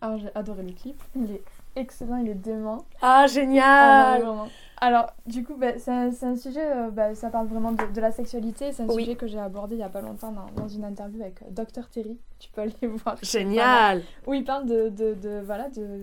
Alors 0.04 0.18
j'ai 0.18 0.30
adoré 0.36 0.64
le 0.64 0.74
clip. 0.74 1.02
Il 1.16 1.32
est 1.32 1.42
excellent, 1.78 2.18
il 2.18 2.28
est 2.30 2.34
dément. 2.36 2.86
Ah, 3.02 3.22
Ah, 3.24 3.28
génial 3.28 4.22
vraiment. 4.22 4.48
Alors, 4.82 5.14
du 5.26 5.46
coup, 5.46 5.56
bah, 5.56 5.80
c'est 5.80 5.92
un, 5.92 6.10
un 6.24 6.36
sujet, 6.36 6.60
euh, 6.76 6.92
bah, 6.92 7.16
ça 7.16 7.30
parle 7.30 7.48
vraiment 7.48 7.72
de, 7.72 7.86
de 7.86 8.02
la 8.02 8.12
sexualité. 8.12 8.74
C'est 8.74 8.84
un 8.84 8.88
Oui. 8.90 9.04
sujet 9.06 9.16
que 9.16 9.28
j'ai 9.28 9.40
abordé 9.40 9.76
il 9.76 9.80
y 9.80 9.84
a 9.84 9.88
pas 9.88 10.02
longtemps 10.02 10.34
dans, 10.34 10.48
dans 10.62 10.68
une 10.68 10.84
interview 10.84 11.22
avec 11.22 11.42
euh, 11.42 11.46
Dr 11.52 11.88
Terry. 11.90 12.20
Tu 12.38 12.50
peux 12.52 12.62
aller 12.62 12.74
voir. 12.82 13.16
Génial 13.24 14.02
Où 14.28 14.34
il 14.34 14.44
parle 14.44 14.66
de, 14.66 14.90
de, 14.90 15.14
de- 15.14 15.42
voilà, 15.46 15.70
de, 15.70 16.02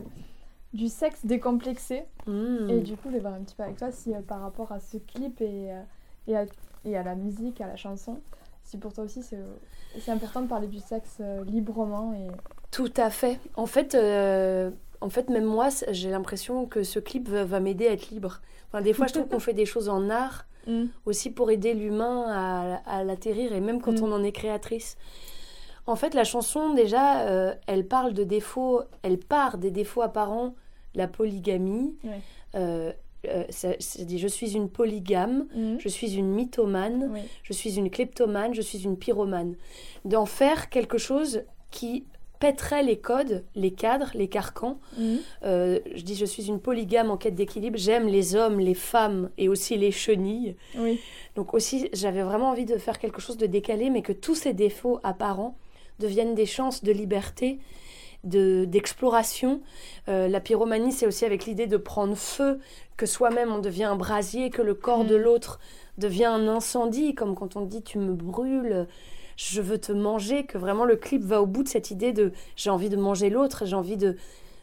du 0.72 0.88
sexe 0.88 1.26
décomplexé. 1.26 2.04
Mm. 2.26 2.70
Et 2.70 2.80
du 2.80 2.96
coup, 2.96 3.08
je 3.10 3.14
vais 3.16 3.20
voir 3.20 3.34
un 3.34 3.40
petit 3.42 3.54
peu 3.54 3.64
avec 3.64 3.76
toi 3.76 3.90
si 3.92 4.14
euh, 4.14 4.22
par 4.22 4.40
rapport 4.40 4.72
à 4.72 4.80
ce 4.80 4.96
clip 4.96 5.42
et, 5.42 5.72
euh, 5.72 5.82
et, 6.26 6.36
à, 6.38 6.46
et 6.86 6.96
à 6.96 7.02
la 7.02 7.14
musique, 7.16 7.60
à 7.60 7.66
la 7.66 7.76
chanson, 7.76 8.18
si 8.64 8.78
pour 8.78 8.94
toi 8.94 9.04
aussi 9.04 9.22
c'est 9.22 9.38
c'est 9.98 10.12
important 10.12 10.40
de 10.42 10.46
parler 10.46 10.68
du 10.68 10.78
sexe 10.78 11.16
euh, 11.20 11.44
librement 11.44 12.14
et 12.14 12.28
Tout 12.70 12.92
à 12.96 13.10
fait. 13.10 13.38
En 13.56 13.66
fait, 13.66 13.94
euh, 13.94 14.70
en 15.00 15.10
fait 15.10 15.28
même 15.28 15.44
moi, 15.44 15.68
j'ai 15.90 16.10
l'impression 16.10 16.66
que 16.66 16.82
ce 16.82 16.98
clip 16.98 17.28
va, 17.28 17.44
va 17.44 17.60
m'aider 17.60 17.88
à 17.88 17.92
être 17.92 18.10
libre. 18.10 18.40
Enfin, 18.68 18.80
des 18.82 18.92
fois, 18.92 19.06
je 19.08 19.14
trouve 19.14 19.28
qu'on 19.28 19.40
fait 19.40 19.54
des 19.54 19.66
choses 19.66 19.88
en 19.88 20.08
art 20.10 20.46
aussi 21.04 21.30
pour 21.30 21.50
aider 21.50 21.74
l'humain 21.74 22.26
à, 22.28 22.76
à 22.98 23.02
l'atterrir, 23.02 23.52
et 23.52 23.60
même 23.60 23.80
quand 23.80 24.00
Mm. 24.00 24.04
on 24.04 24.12
en 24.12 24.22
est 24.22 24.30
créatrice. 24.30 24.96
En 25.88 25.96
fait, 25.96 26.14
la 26.14 26.22
chanson, 26.22 26.74
déjà, 26.74 27.22
euh, 27.22 27.54
elle 27.66 27.84
parle 27.88 28.12
de 28.12 28.22
défauts, 28.22 28.82
elle 29.02 29.18
part 29.18 29.58
des 29.58 29.72
défauts 29.72 30.02
apparents, 30.02 30.54
la 30.94 31.08
polygamie. 31.08 31.96
Ouais. 32.04 32.20
Euh, 32.54 32.92
euh, 33.26 33.44
ça- 33.48 33.74
dit, 34.04 34.18
je 34.20 34.28
suis 34.28 34.54
une 34.54 34.68
polygame, 34.68 35.46
Mhm. 35.56 35.80
je 35.80 35.88
suis 35.88 36.14
une 36.14 36.30
mythomane, 36.30 37.08
Oui. 37.12 37.20
je 37.42 37.52
suis 37.52 37.76
une 37.76 37.90
kleptomane, 37.90 38.54
je 38.54 38.62
suis 38.62 38.84
une 38.84 38.96
pyromane. 38.96 39.56
D'en 40.04 40.26
faire 40.26 40.68
quelque 40.70 40.98
chose 40.98 41.42
qui 41.72 42.04
pèterait 42.40 42.82
les 42.82 42.98
codes, 42.98 43.44
les 43.54 43.70
cadres, 43.70 44.10
les 44.14 44.26
carcans. 44.26 44.80
Mhm. 44.98 45.18
Euh, 45.44 45.78
je 45.94 46.02
dis 46.02 46.16
je 46.16 46.24
suis 46.24 46.48
une 46.48 46.58
polygame 46.58 47.10
en 47.10 47.16
quête 47.16 47.34
d'équilibre, 47.34 47.76
j'aime 47.78 48.08
les 48.08 48.34
hommes, 48.34 48.58
les 48.58 48.74
femmes 48.74 49.30
et 49.38 49.48
aussi 49.48 49.76
les 49.76 49.92
chenilles. 49.92 50.56
Oui. 50.76 50.98
Donc 51.36 51.54
aussi 51.54 51.88
j'avais 51.92 52.22
vraiment 52.22 52.48
envie 52.50 52.64
de 52.64 52.78
faire 52.78 52.98
quelque 52.98 53.20
chose 53.20 53.36
de 53.36 53.46
décalé, 53.46 53.90
mais 53.90 54.02
que 54.02 54.12
tous 54.12 54.34
ces 54.34 54.54
défauts 54.54 54.98
apparents 55.04 55.56
deviennent 55.98 56.34
des 56.34 56.46
chances 56.46 56.82
de 56.82 56.92
liberté, 56.92 57.58
de 58.24 58.64
d'exploration. 58.64 59.60
Euh, 60.08 60.26
la 60.26 60.40
pyromanie, 60.40 60.92
c'est 60.92 61.06
aussi 61.06 61.26
avec 61.26 61.44
l'idée 61.44 61.66
de 61.66 61.76
prendre 61.76 62.14
feu, 62.16 62.58
que 62.96 63.04
soi-même 63.06 63.52
on 63.52 63.58
devient 63.58 63.84
un 63.84 63.96
brasier, 63.96 64.48
que 64.50 64.62
le 64.62 64.74
corps 64.74 65.04
de 65.04 65.16
Mm. 65.16 65.22
l'autre 65.22 65.60
devient 65.98 66.24
un 66.24 66.48
incendie, 66.48 67.14
comme 67.14 67.34
quand 67.34 67.56
on 67.56 67.60
dit 67.66 67.82
tu 67.82 67.98
me 67.98 68.14
brûles, 68.14 68.86
je 69.42 69.62
veux 69.62 69.78
te 69.78 69.90
manger, 69.92 70.44
que 70.44 70.58
vraiment 70.58 70.84
le 70.84 70.96
clip 70.96 71.22
va 71.22 71.40
au 71.40 71.46
bout 71.46 71.62
de 71.62 71.68
cette 71.68 71.90
idée 71.90 72.12
de 72.12 72.32
j'ai 72.56 72.68
envie 72.70 72.90
de 72.90 72.96
manger 72.96 73.30
l'autre, 73.30 73.64
j'ai 73.64 73.74
envie 73.76 73.96
de, 73.96 74.16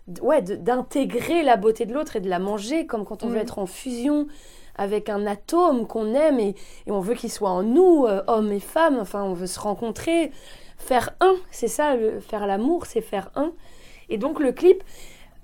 de- 0.08 0.22
ouais, 0.22 0.42
d'intégrer 0.44 1.42
la 1.42 1.58
beauté 1.58 1.86
de 1.88 1.94
l'autre 1.94 2.16
et 2.16 2.20
de 2.22 2.30
la 2.30 2.38
manger, 2.40 2.86
comme 2.86 3.04
quand 3.04 3.24
on 3.24 3.28
veut 3.28 3.38
Mm. 3.38 3.42
être 3.42 3.60
en 3.60 3.66
fusion 3.66 4.28
avec 4.76 5.10
un 5.10 5.26
atome 5.26 5.88
qu'on 5.88 6.14
aime 6.14 6.40
et, 6.40 6.54
et 6.86 6.92
on 6.92 7.00
veut 7.00 7.16
qu'il 7.16 7.32
soit 7.32 7.50
en 7.50 7.64
nous, 7.64 8.06
euh, 8.06 8.22
hommes 8.28 8.52
et 8.52 8.60
femmes, 8.60 9.00
enfin 9.02 9.24
on 9.24 9.34
veut 9.34 9.48
se 9.48 9.60
rencontrer, 9.60 10.32
faire 10.78 11.16
un, 11.22 11.34
c'est 11.50 11.68
ça, 11.68 11.96
le- 11.96 12.20
faire 12.20 12.46
l'amour, 12.46 12.86
c'est 12.86 13.02
faire 13.02 13.32
un. 13.36 13.54
Et 14.10 14.20
donc 14.20 14.40
le 14.40 14.52
clip, 14.52 14.84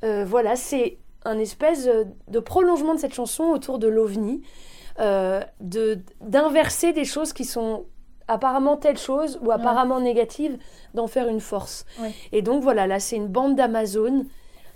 euh, 0.03 0.23
voilà, 0.25 0.55
c'est 0.55 0.97
un 1.25 1.39
espèce 1.39 1.87
euh, 1.87 2.03
de 2.27 2.39
prolongement 2.39 2.93
de 2.93 2.99
cette 2.99 3.15
chanson 3.15 3.45
autour 3.45 3.79
de 3.79 3.87
l'ovni, 3.87 4.43
euh, 4.99 5.41
de 5.59 5.97
d'inverser 6.21 6.93
des 6.93 7.05
choses 7.05 7.33
qui 7.33 7.45
sont 7.45 7.85
apparemment 8.27 8.77
telle 8.77 8.97
chose 8.97 9.39
ou 9.41 9.51
apparemment 9.51 9.99
négatives, 9.99 10.57
d'en 10.93 11.07
faire 11.07 11.27
une 11.27 11.41
force. 11.41 11.85
Ouais. 11.99 12.11
Et 12.31 12.41
donc 12.41 12.63
voilà, 12.63 12.87
là 12.87 12.99
c'est 12.99 13.15
une 13.15 13.27
bande 13.27 13.55
d'Amazone 13.55 14.25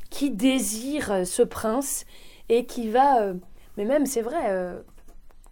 qui 0.10 0.32
désire 0.32 1.12
euh, 1.12 1.24
ce 1.26 1.42
prince 1.44 2.06
et 2.50 2.66
qui 2.66 2.90
va, 2.90 3.22
euh, 3.22 3.34
mais 3.78 3.86
même 3.86 4.06
c'est 4.06 4.22
vrai, 4.22 4.46
euh, 4.48 4.80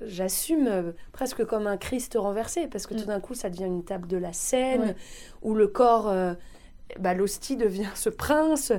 j'assume 0.01 0.67
euh, 0.67 0.91
presque 1.11 1.45
comme 1.45 1.67
un 1.67 1.77
Christ 1.77 2.15
renversé, 2.19 2.67
parce 2.67 2.87
que 2.87 2.93
Mm. 2.93 2.97
tout 2.97 3.05
d'un 3.05 3.19
coup 3.19 3.33
ça 3.33 3.49
devient 3.49 3.65
une 3.65 3.83
table 3.83 4.07
de 4.07 4.17
la 4.17 4.33
scène, 4.33 4.81
Ouais. 4.81 4.95
où 5.41 5.55
le 5.55 5.67
corps, 5.67 6.13
bah, 6.99 7.13
l'hostie 7.13 7.57
devient 7.57 7.89
ce 7.95 8.09
prince. 8.09 8.71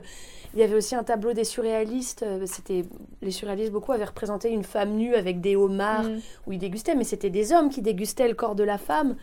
Il 0.57 0.61
y 0.61 0.62
avait 0.62 0.75
aussi 0.75 0.95
un 0.95 1.05
tableau 1.05 1.35
des 1.35 1.45
surréalistes, 1.45 2.23
euh, 2.23 2.47
c'était 2.47 2.85
les 3.21 3.31
surréalistes 3.31 3.73
beaucoup 3.73 3.92
avaient 3.92 4.07
représenté 4.07 4.51
une 4.51 4.64
femme 4.64 4.92
nue 4.97 5.14
avec 5.14 5.42
des 5.42 5.55
homards 5.55 6.05
Mhm. 6.05 6.21
où 6.47 6.53
ils 6.53 6.59
dégustaient, 6.59 6.95
mais 6.95 7.05
c'était 7.05 7.29
des 7.29 7.53
hommes 7.53 7.69
qui 7.69 7.83
dégustaient 7.83 8.27
le 8.27 8.35
corps 8.35 8.55
de 8.55 8.64
la 8.64 8.79
femme, 8.79 9.16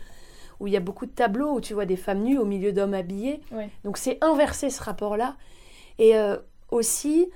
où 0.60 0.68
il 0.68 0.72
y 0.72 0.76
a 0.76 0.80
beaucoup 0.80 1.06
de 1.06 1.10
tableaux 1.10 1.52
où 1.56 1.60
tu 1.60 1.74
vois 1.74 1.86
des 1.86 1.96
femmes 1.96 2.22
nues 2.22 2.38
au 2.38 2.44
milieu 2.44 2.72
d'hommes 2.72 2.94
habillés. 2.94 3.40
Ouais. 3.50 3.68
Donc 3.82 3.96
c'est 3.98 4.16
inversé 4.22 4.70
ce 4.70 4.80
rapport-là. 4.82 5.36
Et 5.98 6.16
euh, 6.16 6.36
aussi, 6.70 7.28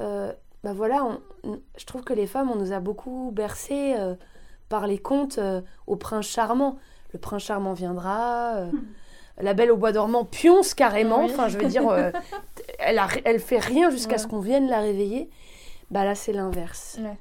euh, 0.00 0.32
bah 0.62 0.72
voilà, 0.72 1.04
on- 1.04 1.20
on- 1.42 1.60
je 1.76 1.84
trouve 1.86 2.02
que 2.04 2.12
les 2.12 2.28
femmes, 2.28 2.50
on 2.52 2.56
nous 2.56 2.72
a 2.72 2.78
beaucoup 2.78 3.32
bercées 3.32 3.94
euh, 3.98 4.14
par 4.68 4.86
les 4.86 4.98
contes 4.98 5.38
euh, 5.38 5.60
au 5.88 5.96
prince 5.96 6.26
charmant. 6.28 6.78
Le 7.12 7.18
prince 7.18 7.42
charmant 7.42 7.72
viendra. 7.72 8.54
euh, 8.58 8.70
La 9.40 9.54
belle 9.54 9.70
au 9.70 9.76
bois 9.76 9.92
dormant 9.92 10.24
pionce 10.24 10.74
carrément. 10.74 11.24
Oui. 11.24 11.30
Enfin, 11.32 11.48
je 11.48 11.58
veux 11.58 11.66
dire, 11.68 11.88
euh, 11.88 12.10
elle, 12.78 12.98
a, 12.98 13.08
elle 13.24 13.40
fait 13.40 13.58
rien 13.58 13.90
jusqu'à 13.90 14.12
Ouais. 14.12 14.18
ce 14.18 14.26
qu'on 14.26 14.40
vienne 14.40 14.68
la 14.68 14.80
réveiller. 14.80 15.30
Bah 15.90 16.04
là, 16.04 16.14
c'est 16.14 16.32
l'inverse. 16.32 16.98
Ouais. 17.00 17.16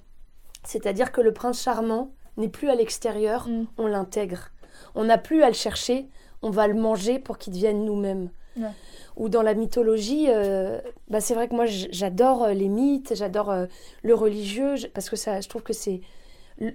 C'est-à-dire 0.64 1.12
que 1.12 1.22
le 1.22 1.34
prince 1.34 1.62
charmant 1.64 2.12
n'est 2.38 2.50
plus 2.50 2.70
à 2.70 2.76
l'extérieur, 2.76 3.48
Mhm. 3.48 3.68
on 3.78 3.88
l'intègre. 3.88 4.52
On 4.96 5.06
n'a 5.06 5.18
plus 5.18 5.44
à 5.44 5.48
le 5.48 5.54
chercher, 5.54 6.08
on 6.42 6.50
va 6.50 6.68
le 6.68 6.74
manger 6.74 7.20
pour 7.20 7.38
qu'il 7.38 7.54
devienne 7.54 7.86
nous-mêmes. 7.86 8.30
Ouais. 8.58 8.68
Ou 9.16 9.30
dans 9.30 9.42
la 9.42 9.54
mythologie, 9.54 10.28
euh, 10.30 10.80
bah 11.10 11.22
c'est 11.22 11.34
vrai 11.34 11.48
que 11.48 11.56
moi 11.56 11.66
j'adore 11.68 12.44
euh, 12.44 12.54
les 12.54 12.68
mythes, 12.70 13.14
j'adore 13.16 13.50
euh, 13.50 13.66
le 14.04 14.14
religieux, 14.16 14.76
parce 14.94 15.10
que 15.10 15.16
ça, 15.16 15.40
je 15.42 15.48
trouve 15.50 15.64
que 15.64 15.74
c'est 15.74 16.02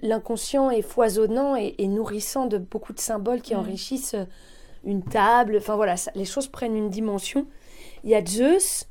l'inconscient 0.02 0.70
est 0.70 0.82
foisonnant 0.82 1.56
et, 1.56 1.74
et 1.78 1.88
nourrissant 1.88 2.46
de 2.46 2.58
beaucoup 2.58 2.92
de 2.92 3.00
symboles 3.00 3.42
qui 3.42 3.54
Mhm. 3.54 3.60
enrichissent 3.60 4.16
une 4.84 5.02
table. 5.02 5.56
Enfin 5.58 5.76
voilà, 5.76 5.96
ça- 5.96 6.10
les 6.14 6.24
choses 6.24 6.48
prennent 6.48 6.76
une 6.76 6.90
dimension. 6.90 7.46
Il 8.04 8.10
y 8.10 8.14
a 8.14 8.24
Zeus, 8.24 8.86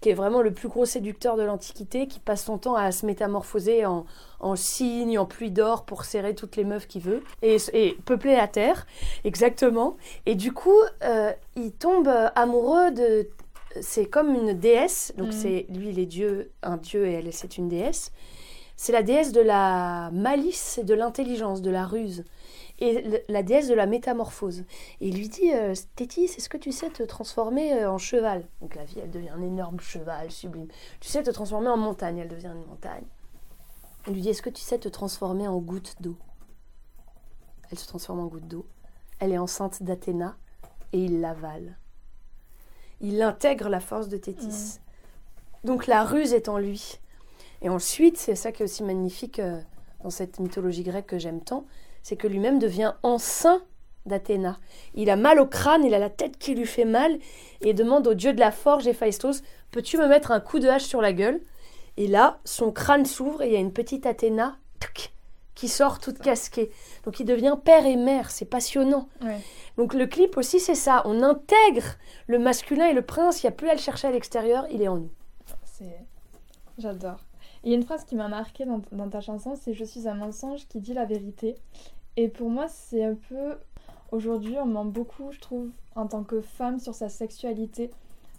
qui 0.00 0.10
est 0.10 0.14
vraiment 0.14 0.42
le 0.42 0.52
plus 0.52 0.68
gros 0.68 0.84
séducteur 0.84 1.36
de 1.36 1.42
l'Antiquité, 1.42 2.06
qui 2.06 2.20
passe 2.20 2.44
son 2.44 2.58
temps 2.58 2.74
à 2.76 2.92
se 2.92 3.04
métamorphoser 3.04 3.84
en, 3.86 4.06
en 4.40 4.54
cygne, 4.54 5.18
en 5.18 5.26
pluie 5.26 5.50
d'or 5.50 5.84
pour 5.84 6.04
serrer 6.04 6.34
toutes 6.34 6.54
les 6.56 6.64
meufs 6.64 6.86
qu'il 6.86 7.02
veut, 7.02 7.22
et, 7.42 7.56
et 7.72 7.96
peupler 8.04 8.36
la 8.36 8.46
terre, 8.46 8.86
exactement. 9.24 9.96
Et 10.26 10.34
du 10.36 10.52
coup, 10.52 10.78
euh, 11.02 11.32
il 11.56 11.72
tombe 11.72 12.08
amoureux 12.36 12.90
de... 12.92 13.28
C'est 13.80 14.06
comme 14.06 14.34
une 14.34 14.54
déesse, 14.54 15.12
donc 15.18 15.28
Mhm. 15.28 15.32
c'est 15.32 15.66
lui 15.68 15.90
il 15.90 15.98
est 15.98 16.06
dieu, 16.06 16.50
un 16.62 16.78
dieu 16.78 17.06
et 17.06 17.12
elle 17.14 17.32
c'est 17.32 17.58
une 17.58 17.68
déesse. 17.68 18.12
C'est 18.76 18.92
la 18.92 19.02
déesse 19.02 19.32
de 19.32 19.40
la 19.40 20.10
malice 20.12 20.78
et 20.78 20.84
de 20.84 20.94
l'intelligence, 20.94 21.60
de 21.62 21.70
la 21.70 21.84
ruse. 21.84 22.24
Et 22.80 23.24
la 23.28 23.42
déesse 23.42 23.68
de 23.68 23.74
la 23.74 23.86
métamorphose. 23.86 24.60
Et 25.00 25.08
il 25.08 25.16
lui 25.16 25.28
dit 25.28 25.52
euh, 25.52 25.74
Tétis, 25.96 26.24
est-ce 26.36 26.48
que 26.48 26.56
tu 26.56 26.70
sais 26.70 26.90
te 26.90 27.02
transformer 27.02 27.74
euh, 27.74 27.90
en 27.90 27.98
cheval? 27.98 28.44
Donc 28.60 28.76
la 28.76 28.86
fille, 28.86 29.00
elle 29.02 29.10
devient 29.10 29.30
un 29.30 29.42
énorme 29.42 29.80
cheval 29.80 30.30
sublime. 30.30 30.68
Tu 31.00 31.08
sais 31.08 31.22
te 31.22 31.30
transformer 31.30 31.68
en 31.68 31.76
montagne, 31.76 32.18
elle 32.18 32.28
devient 32.28 32.52
une 32.54 32.66
montagne. 32.66 33.04
Il 34.06 34.14
lui 34.14 34.20
dit 34.20 34.28
Est-ce 34.28 34.42
que 34.42 34.50
tu 34.50 34.62
sais 34.62 34.78
te 34.78 34.88
transformer 34.88 35.48
en 35.48 35.58
goutte 35.58 35.96
d'eau? 36.00 36.16
Elle 37.70 37.78
se 37.78 37.88
transforme 37.88 38.20
en 38.20 38.26
goutte 38.26 38.46
d'eau. 38.46 38.66
Elle 39.18 39.32
est 39.32 39.38
enceinte 39.38 39.82
d'Athéna 39.82 40.36
et 40.92 40.98
il 40.98 41.20
l'avale. 41.20 41.76
Il 43.00 43.20
intègre 43.22 43.68
la 43.68 43.80
force 43.80 44.08
de 44.08 44.16
Tétis. 44.16 44.78
Donc 45.64 45.86
la 45.86 46.04
ruse 46.04 46.32
est 46.32 46.48
en 46.48 46.58
lui. 46.58 46.98
Et 47.62 47.68
ensuite, 47.68 48.16
c'est 48.16 48.36
ça 48.36 48.52
qui 48.52 48.62
est 48.62 48.64
aussi 48.64 48.82
magnifique 48.82 49.40
euh, 49.40 49.60
dans 50.02 50.10
cette 50.10 50.38
mythologie 50.38 50.84
grecque 50.84 51.06
que 51.06 51.18
j'aime 51.18 51.40
tant, 51.40 51.64
c'est 52.08 52.16
que 52.16 52.26
lui-même 52.26 52.58
devient 52.58 52.94
enceint 53.02 53.60
d'Athéna. 54.06 54.58
Il 54.94 55.10
a 55.10 55.16
mal 55.16 55.38
au 55.38 55.46
crâne, 55.46 55.84
il 55.84 55.92
a 55.92 55.98
la 55.98 56.08
tête 56.08 56.38
qui 56.38 56.54
lui 56.54 56.64
fait 56.64 56.86
mal, 56.86 57.18
et 57.60 57.74
demande 57.74 58.06
au 58.06 58.14
dieu 58.14 58.32
de 58.32 58.40
la 58.40 58.50
forge, 58.50 58.86
Héphaïstos, 58.86 59.42
peux-tu 59.70 59.98
me 59.98 60.08
mettre 60.08 60.30
un 60.30 60.40
coup 60.40 60.58
de 60.58 60.68
hache 60.68 60.84
sur 60.84 61.02
la 61.02 61.12
gueule? 61.12 61.42
Et 61.98 62.06
là, 62.06 62.38
son 62.44 62.72
crâne 62.72 63.04
s'ouvre 63.04 63.42
et 63.42 63.48
il 63.48 63.52
y 63.52 63.56
a 63.56 63.60
une 63.60 63.74
petite 63.74 64.06
Athéna 64.06 64.56
tuc, 64.80 65.12
qui 65.54 65.68
sort 65.68 65.98
toute 65.98 66.18
casquée. 66.18 66.70
Donc 67.04 67.20
il 67.20 67.26
devient 67.26 67.58
père 67.62 67.84
et 67.84 67.96
mère, 67.96 68.30
c'est 68.30 68.46
passionnant. 68.46 69.10
Ouais. 69.20 69.40
Donc 69.76 69.92
le 69.92 70.06
clip 70.06 70.38
aussi, 70.38 70.60
c'est 70.60 70.74
ça, 70.74 71.02
on 71.04 71.22
intègre 71.22 71.98
le 72.26 72.38
masculin 72.38 72.86
et 72.86 72.94
le 72.94 73.02
prince, 73.02 73.42
il 73.42 73.46
n'y 73.46 73.52
a 73.52 73.52
plus 73.52 73.68
à 73.68 73.74
le 73.74 73.80
chercher 73.80 74.08
à 74.08 74.12
l'extérieur, 74.12 74.64
il 74.70 74.80
est 74.80 74.88
en 74.88 74.96
nous. 74.96 75.10
C'est... 75.64 76.06
J'adore. 76.78 77.18
Il 77.64 77.70
y 77.70 77.74
a 77.74 77.76
une 77.76 77.84
phrase 77.84 78.04
qui 78.04 78.14
m'a 78.14 78.28
marquée 78.28 78.64
dans, 78.64 78.80
dans 78.92 79.08
ta 79.08 79.20
chanson, 79.20 79.56
c'est 79.60 79.74
Je 79.74 79.84
suis 79.84 80.08
un 80.08 80.14
mensonge 80.14 80.66
qui 80.68 80.80
dit 80.80 80.94
la 80.94 81.04
vérité. 81.04 81.56
Et 82.20 82.26
pour 82.28 82.50
moi, 82.50 82.66
c'est 82.68 83.04
un 83.04 83.14
peu. 83.28 83.54
Aujourd'hui, 84.10 84.56
on 84.58 84.66
ment 84.66 84.84
beaucoup, 84.84 85.30
je 85.30 85.38
trouve, 85.38 85.68
en 85.94 86.08
tant 86.08 86.24
que 86.24 86.40
femme, 86.40 86.80
sur 86.80 86.94
sa 86.94 87.08
sexualité 87.08 87.90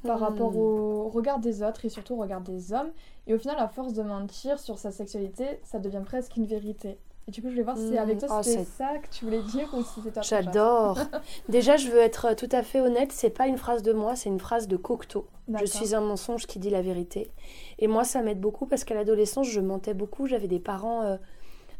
par 0.03 0.17
Hmm. 0.19 0.23
rapport 0.23 0.57
au 0.57 1.07
regard 1.07 1.39
des 1.39 1.63
autres 1.63 1.85
et 1.85 1.89
surtout 1.89 2.15
au 2.15 2.17
regard 2.17 2.41
des 2.41 2.73
hommes. 2.73 2.89
Et 3.27 3.33
au 3.33 3.37
final, 3.39 3.55
à 3.57 3.69
force 3.69 3.93
de 3.93 4.01
mentir 4.01 4.59
sur 4.59 4.77
sa 4.77 4.91
sexualité, 4.91 5.45
ça 5.63 5.79
devient 5.79 6.01
presque 6.05 6.35
une 6.35 6.45
vérité. 6.45 6.97
Et 7.27 7.31
du 7.31 7.41
coup, 7.41 7.47
je 7.47 7.53
voulais 7.53 7.63
voir 7.63 7.77
si 7.77 7.93
Hmm. 7.93 7.97
avec 7.99 8.17
toi, 8.19 8.27
Oh, 8.31 8.39
c'était 8.43 8.65
c'est- 8.65 8.77
ça 8.77 8.97
que 8.97 9.07
tu 9.11 9.23
voulais 9.23 9.43
dire 9.43 9.69
ou 9.73 9.81
si 9.81 10.01
c'était. 10.01 10.21
J'adore. 10.23 10.97
Déjà, 11.49 11.77
je 11.77 11.87
veux 11.89 11.99
être 11.99 12.33
tout 12.35 12.49
à 12.51 12.63
fait 12.63 12.81
honnête, 12.81 13.13
c'est 13.13 13.29
pas 13.29 13.47
une 13.47 13.57
phrase 13.57 13.81
de 13.81 13.93
moi, 13.93 14.17
c'est 14.17 14.27
une 14.29 14.39
phrase 14.41 14.67
de 14.67 14.75
Cocteau. 14.75 15.25
Je 15.57 15.65
suis 15.65 15.95
un 15.95 16.01
mensonge 16.01 16.47
qui 16.47 16.59
dit 16.59 16.69
la 16.69 16.81
vérité. 16.81 17.29
Et 17.77 17.87
moi, 17.87 18.03
ça 18.03 18.21
m'aide 18.23 18.41
beaucoup 18.41 18.65
parce 18.65 18.83
qu'à 18.83 18.95
l'adolescence, 18.95 19.47
je 19.47 19.61
mentais 19.61 19.93
beaucoup. 19.93 20.27
J'avais 20.27 20.47
des 20.47 20.59
parents 20.59 21.03
euh, 21.03 21.17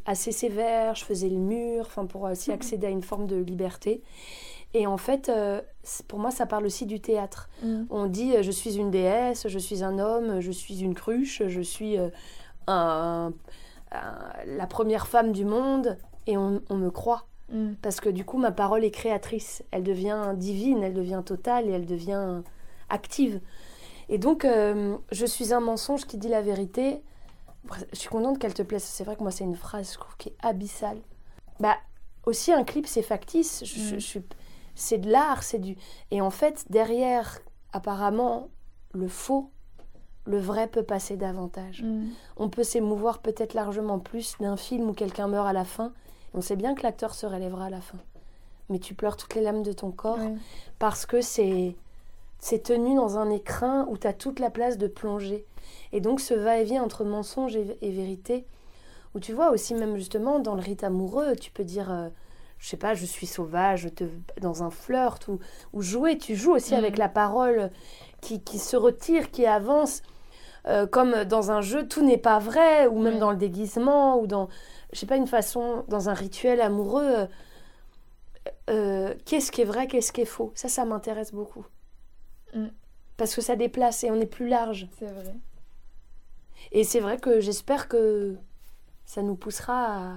assez 0.05 0.31
sévères, 0.31 0.95
je 0.95 1.05
faisais 1.05 1.29
le 1.29 1.37
mur, 1.37 1.85
enfin 1.85 2.05
pour 2.05 2.23
aussi 2.23 2.51
accéder 2.51 2.87
à 2.87 2.89
une 2.89 3.03
forme 3.03 3.27
de 3.27 3.35
liberté. 3.35 4.01
Et 4.73 4.85
en 4.85 4.97
fait, 4.97 5.29
euh, 5.29 5.61
pour 6.07 6.19
moi, 6.19 6.29
ça 6.31 6.45
parle 6.45 6.65
aussi 6.65 6.85
du 6.85 6.99
théâtre. 6.99 7.49
Mm. 7.63 7.83
On 7.89 8.05
dit 8.05 8.35
euh, 8.35 8.43
je 8.43 8.51
suis 8.51 8.77
une 8.77 8.91
déesse, 8.91 9.47
je 9.47 9.59
suis 9.59 9.83
un 9.83 9.97
homme, 9.99 10.39
je 10.41 10.51
suis 10.51 10.81
une 10.81 10.93
cruche, 10.93 11.41
je 11.47 11.61
suis 11.61 11.97
euh, 11.97 12.09
un- 12.67 13.33
un- 13.91 14.29
la 14.45 14.67
première 14.67 15.07
femme 15.07 15.31
du 15.31 15.43
monde, 15.45 15.97
et 16.27 16.37
on, 16.37 16.61
on 16.69 16.75
me 16.75 16.91
croit. 16.91 17.25
Mm. 17.51 17.73
Parce 17.81 17.99
que 17.99 18.09
du 18.09 18.25
coup, 18.25 18.37
ma 18.37 18.51
parole 18.51 18.83
est 18.83 18.91
créatrice. 18.91 19.63
Elle 19.71 19.83
devient 19.83 20.33
divine, 20.37 20.83
elle 20.83 20.93
devient 20.93 21.23
totale 21.25 21.67
et 21.67 21.71
elle 21.71 21.87
devient 21.87 22.41
active. 22.89 23.41
Et 24.07 24.17
donc, 24.17 24.45
je 25.11 25.25
suis 25.25 25.53
un 25.53 25.59
mensonge 25.59 26.05
qui 26.05 26.17
dit 26.17 26.29
la 26.29 26.41
vérité. 26.41 27.01
Je 27.93 27.97
suis 27.99 28.09
contente 28.09 28.39
qu'elle 28.39 28.53
te 28.53 28.61
plaise. 28.63 28.83
C'est 28.83 29.03
vrai 29.03 29.15
que 29.15 29.21
moi, 29.21 29.31
c'est 29.31 29.43
une 29.43 29.55
phrase, 29.55 29.93
je 29.93 29.97
trouve, 29.99 30.15
qui 30.17 30.29
est 30.29 30.35
abyssale. 30.41 30.97
Bah, 31.59 31.75
aussi, 32.25 32.51
un 32.51 32.63
clip, 32.63 32.87
c'est 32.87 33.01
factice. 33.01 33.63
Je- 33.65 33.95
Mm. 33.95 33.99
je 33.99 34.19
c'est 34.75 34.97
de 34.97 35.09
l'art, 35.11 35.43
c'est 35.43 35.59
du. 35.59 35.75
Et 36.09 36.21
en 36.21 36.29
fait, 36.29 36.65
derrière, 36.69 37.39
apparemment, 37.73 38.47
le 38.93 39.07
faux, 39.09 39.49
le 40.25 40.39
vrai 40.39 40.67
peut 40.67 40.83
passer 40.83 41.17
davantage. 41.17 41.83
Mm. 41.83 42.07
On 42.37 42.49
peut 42.49 42.63
s'émouvoir 42.63 43.19
peut-être 43.19 43.53
largement 43.53 43.99
plus 43.99 44.35
d'un 44.39 44.55
film 44.57 44.89
où 44.89 44.93
quelqu'un 44.93 45.27
meurt 45.27 45.47
à 45.47 45.53
la 45.53 45.65
fin. 45.65 45.91
On 46.33 46.41
sait 46.41 46.55
bien 46.55 46.75
que 46.75 46.83
l'acteur 46.83 47.13
se 47.13 47.25
relèvera 47.25 47.65
à 47.65 47.69
la 47.69 47.81
fin. 47.81 47.97
Mais 48.69 48.79
tu 48.79 48.93
pleures 48.93 49.17
toutes 49.17 49.35
les 49.35 49.41
lames 49.41 49.63
de 49.63 49.73
ton 49.73 49.91
corps 49.91 50.19
parce 50.77 51.05
que 51.05 51.21
c'est 51.21 51.75
c'est 52.41 52.63
tenu 52.63 52.95
dans 52.95 53.17
un 53.17 53.29
écrin 53.31 53.85
où 53.89 53.97
tu 53.97 54.07
as 54.07 54.13
toute 54.13 54.39
la 54.39 54.49
place 54.49 54.77
de 54.77 54.87
plonger. 54.87 55.45
Et 55.91 56.01
donc 56.01 56.19
ce 56.19 56.33
va-et-vient 56.33 56.83
entre 56.83 57.03
mensonge 57.03 57.55
et, 57.55 57.77
et 57.81 57.91
vérité, 57.91 58.45
où 59.15 59.19
tu 59.19 59.33
vois 59.33 59.51
aussi 59.51 59.73
même 59.73 59.95
justement 59.97 60.39
dans 60.39 60.55
le 60.55 60.61
rite 60.61 60.83
amoureux, 60.83 61.35
tu 61.35 61.51
peux 61.51 61.63
dire, 61.63 61.91
euh, 61.91 62.09
je 62.59 62.67
sais 62.67 62.77
pas, 62.77 62.93
je 62.93 63.05
suis 63.05 63.25
sauvage, 63.27 63.81
je 63.81 63.89
te, 63.89 64.03
dans 64.41 64.63
un 64.63 64.69
flirt, 64.69 65.27
ou, 65.27 65.39
ou 65.73 65.81
jouer, 65.81 66.17
tu 66.17 66.35
joues 66.35 66.53
aussi 66.53 66.73
Mhm. 66.73 66.79
avec 66.79 66.97
la 66.97 67.09
parole 67.09 67.71
qui, 68.21 68.41
qui 68.43 68.59
se 68.59 68.75
retire, 68.77 69.31
qui 69.31 69.45
avance. 69.45 70.01
Euh, 70.67 70.85
comme 70.85 71.23
dans 71.23 71.51
un 71.51 71.61
jeu, 71.61 71.87
tout 71.87 72.03
n'est 72.05 72.17
pas 72.17 72.37
vrai, 72.37 72.85
ou 72.87 72.99
même 72.99 73.17
dans 73.17 73.31
le 73.31 73.37
déguisement, 73.37 74.19
ou 74.19 74.27
dans, 74.27 74.49
je 74.91 74.99
sais 74.99 75.05
pas, 75.05 75.15
une 75.15 75.25
façon, 75.25 75.85
dans 75.87 76.09
un 76.09 76.13
rituel 76.13 76.59
amoureux. 76.59 77.27
euh, 78.69 79.13
qu'est-ce 79.25 79.51
qui 79.51 79.61
est 79.61 79.65
vrai, 79.65 79.87
qu'est-ce 79.87 80.11
qui 80.11 80.21
est 80.21 80.25
faux 80.25 80.51
Ça, 80.55 80.69
ça 80.69 80.85
m'intéresse 80.85 81.33
beaucoup. 81.33 81.65
Mm. 82.53 82.67
Parce 83.17 83.35
que 83.35 83.41
ça 83.41 83.55
déplace 83.55 84.03
et 84.03 84.11
on 84.11 84.15
est 84.19 84.25
plus 84.25 84.47
large. 84.47 84.87
C'est 84.99 85.05
vrai. 85.11 85.33
Et 86.71 86.83
c'est 86.83 86.99
vrai 86.99 87.17
que 87.17 87.39
j'espère 87.39 87.87
que 87.87 88.35
ça 89.05 89.21
nous 89.21 89.35
poussera 89.35 89.73
à, 89.85 90.13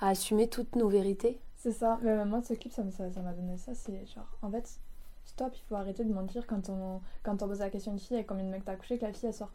à 0.00 0.08
assumer 0.10 0.48
toutes 0.48 0.76
nos 0.76 0.88
vérités. 0.88 1.40
C'est 1.56 1.72
ça. 1.72 1.98
Mais 2.02 2.24
moi, 2.24 2.40
ce 2.42 2.54
clip, 2.54 2.72
ça 2.72 2.84
m'a 2.84 2.90
ça, 2.90 3.10
ça 3.10 3.20
donné 3.20 3.56
ça. 3.56 3.72
C'est 3.74 4.06
genre, 4.06 4.28
en 4.42 4.50
fait, 4.50 4.78
stop, 5.24 5.52
il 5.54 5.62
faut 5.68 5.74
arrêter 5.74 6.04
de 6.04 6.12
mentir 6.12 6.46
quand 6.46 6.68
on, 6.68 7.00
quand 7.22 7.42
on 7.42 7.48
pose 7.48 7.58
la 7.58 7.70
question 7.70 7.92
à 7.92 7.94
une 7.94 8.00
fille 8.00 8.16
avec 8.16 8.26
combien 8.26 8.44
de 8.44 8.50
mecs 8.50 8.64
t'as 8.64 8.76
couché, 8.76 8.98
que 8.98 9.04
la 9.04 9.12
fille 9.12 9.28
elle 9.28 9.34
sort 9.34 9.50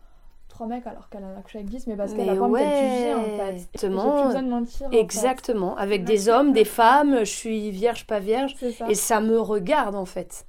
trois 0.50 0.68
mecs 0.68 0.86
alors 0.86 1.10
qu'elle 1.10 1.24
en 1.24 1.36
a 1.38 1.42
couché 1.42 1.60
avec 1.60 1.70
10, 1.70 1.88
mais 1.88 1.96
parce 1.96 2.14
qu'elle 2.14 2.30
a 2.30 2.36
pas 2.36 2.42
envie 2.42 2.62
d'être 2.62 3.18
en 3.18 3.24
fait. 3.24 3.52
Et 3.52 3.56
exactement. 3.56 4.16
plus 4.16 4.26
besoin 4.28 4.44
de 4.44 4.50
mentir. 4.50 4.88
en 4.88 4.92
fait. 4.92 5.00
Exactement. 5.00 5.76
Avec 5.78 6.04
des 6.04 6.30
hommes, 6.30 6.52
des 6.54 6.66
femmes, 6.66 7.20
je 7.20 7.32
suis 7.32 7.72
vierge, 7.72 8.06
pas 8.06 8.20
vierge. 8.20 8.56
Ça. 8.56 8.90
Et 8.90 8.96
ça 8.96 9.20
me 9.22 9.40
regarde 9.40 9.96
en 9.96 10.06
fait. 10.06 10.46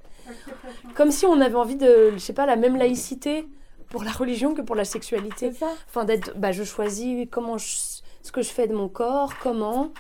Comme 0.95 1.11
si 1.11 1.27
on 1.27 1.41
avait 1.41 1.55
envie 1.55 1.77
de, 1.77 2.13
je 2.13 2.19
sais 2.19 2.33
pas, 2.33 2.47
la 2.47 2.57
même 2.57 2.77
laïcité 2.77 3.47
pour 3.91 4.05
la 4.05 4.11
religion 4.13 4.55
que 4.55 4.63
pour 4.63 4.77
la 4.77 4.85
sexualité. 4.85 5.53
Ça. 5.53 5.69
Enfin, 5.89 6.05
d'être, 6.05 6.37
bah, 6.39 6.53
je 6.53 6.65
choisis 6.65 7.27
comment 7.31 7.59
je- 7.59 8.03
ce 8.23 8.33
que 8.33 8.41
je 8.41 8.49
fais 8.49 8.67
de 8.67 8.75
mon 8.75 8.89
corps, 8.89 9.35
comment, 9.43 9.91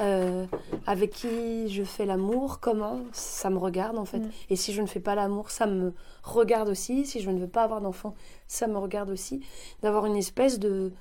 euh, 0.00 0.46
avec 0.86 1.10
qui 1.12 1.68
je 1.68 1.84
fais 1.84 2.06
l'amour, 2.06 2.58
comment, 2.60 3.00
ça 3.12 3.50
me 3.50 3.58
regarde 3.58 3.98
en 3.98 4.04
fait. 4.04 4.18
Mm. 4.18 4.30
Et 4.50 4.56
si 4.56 4.72
je 4.72 4.82
ne 4.82 4.86
fais 4.88 4.98
pas 4.98 5.14
l'amour, 5.14 5.50
ça 5.52 5.66
me 5.66 5.94
regarde 6.24 6.68
aussi. 6.68 7.06
Si 7.06 7.20
je 7.20 7.30
ne 7.30 7.38
veux 7.38 7.46
pas 7.46 7.62
avoir 7.62 7.80
d'enfant, 7.80 8.14
ça 8.48 8.66
me 8.66 8.78
regarde 8.78 9.10
aussi. 9.10 9.44
D'avoir 9.82 10.06
une 10.06 10.16
espèce 10.16 10.58
de, 10.58 10.92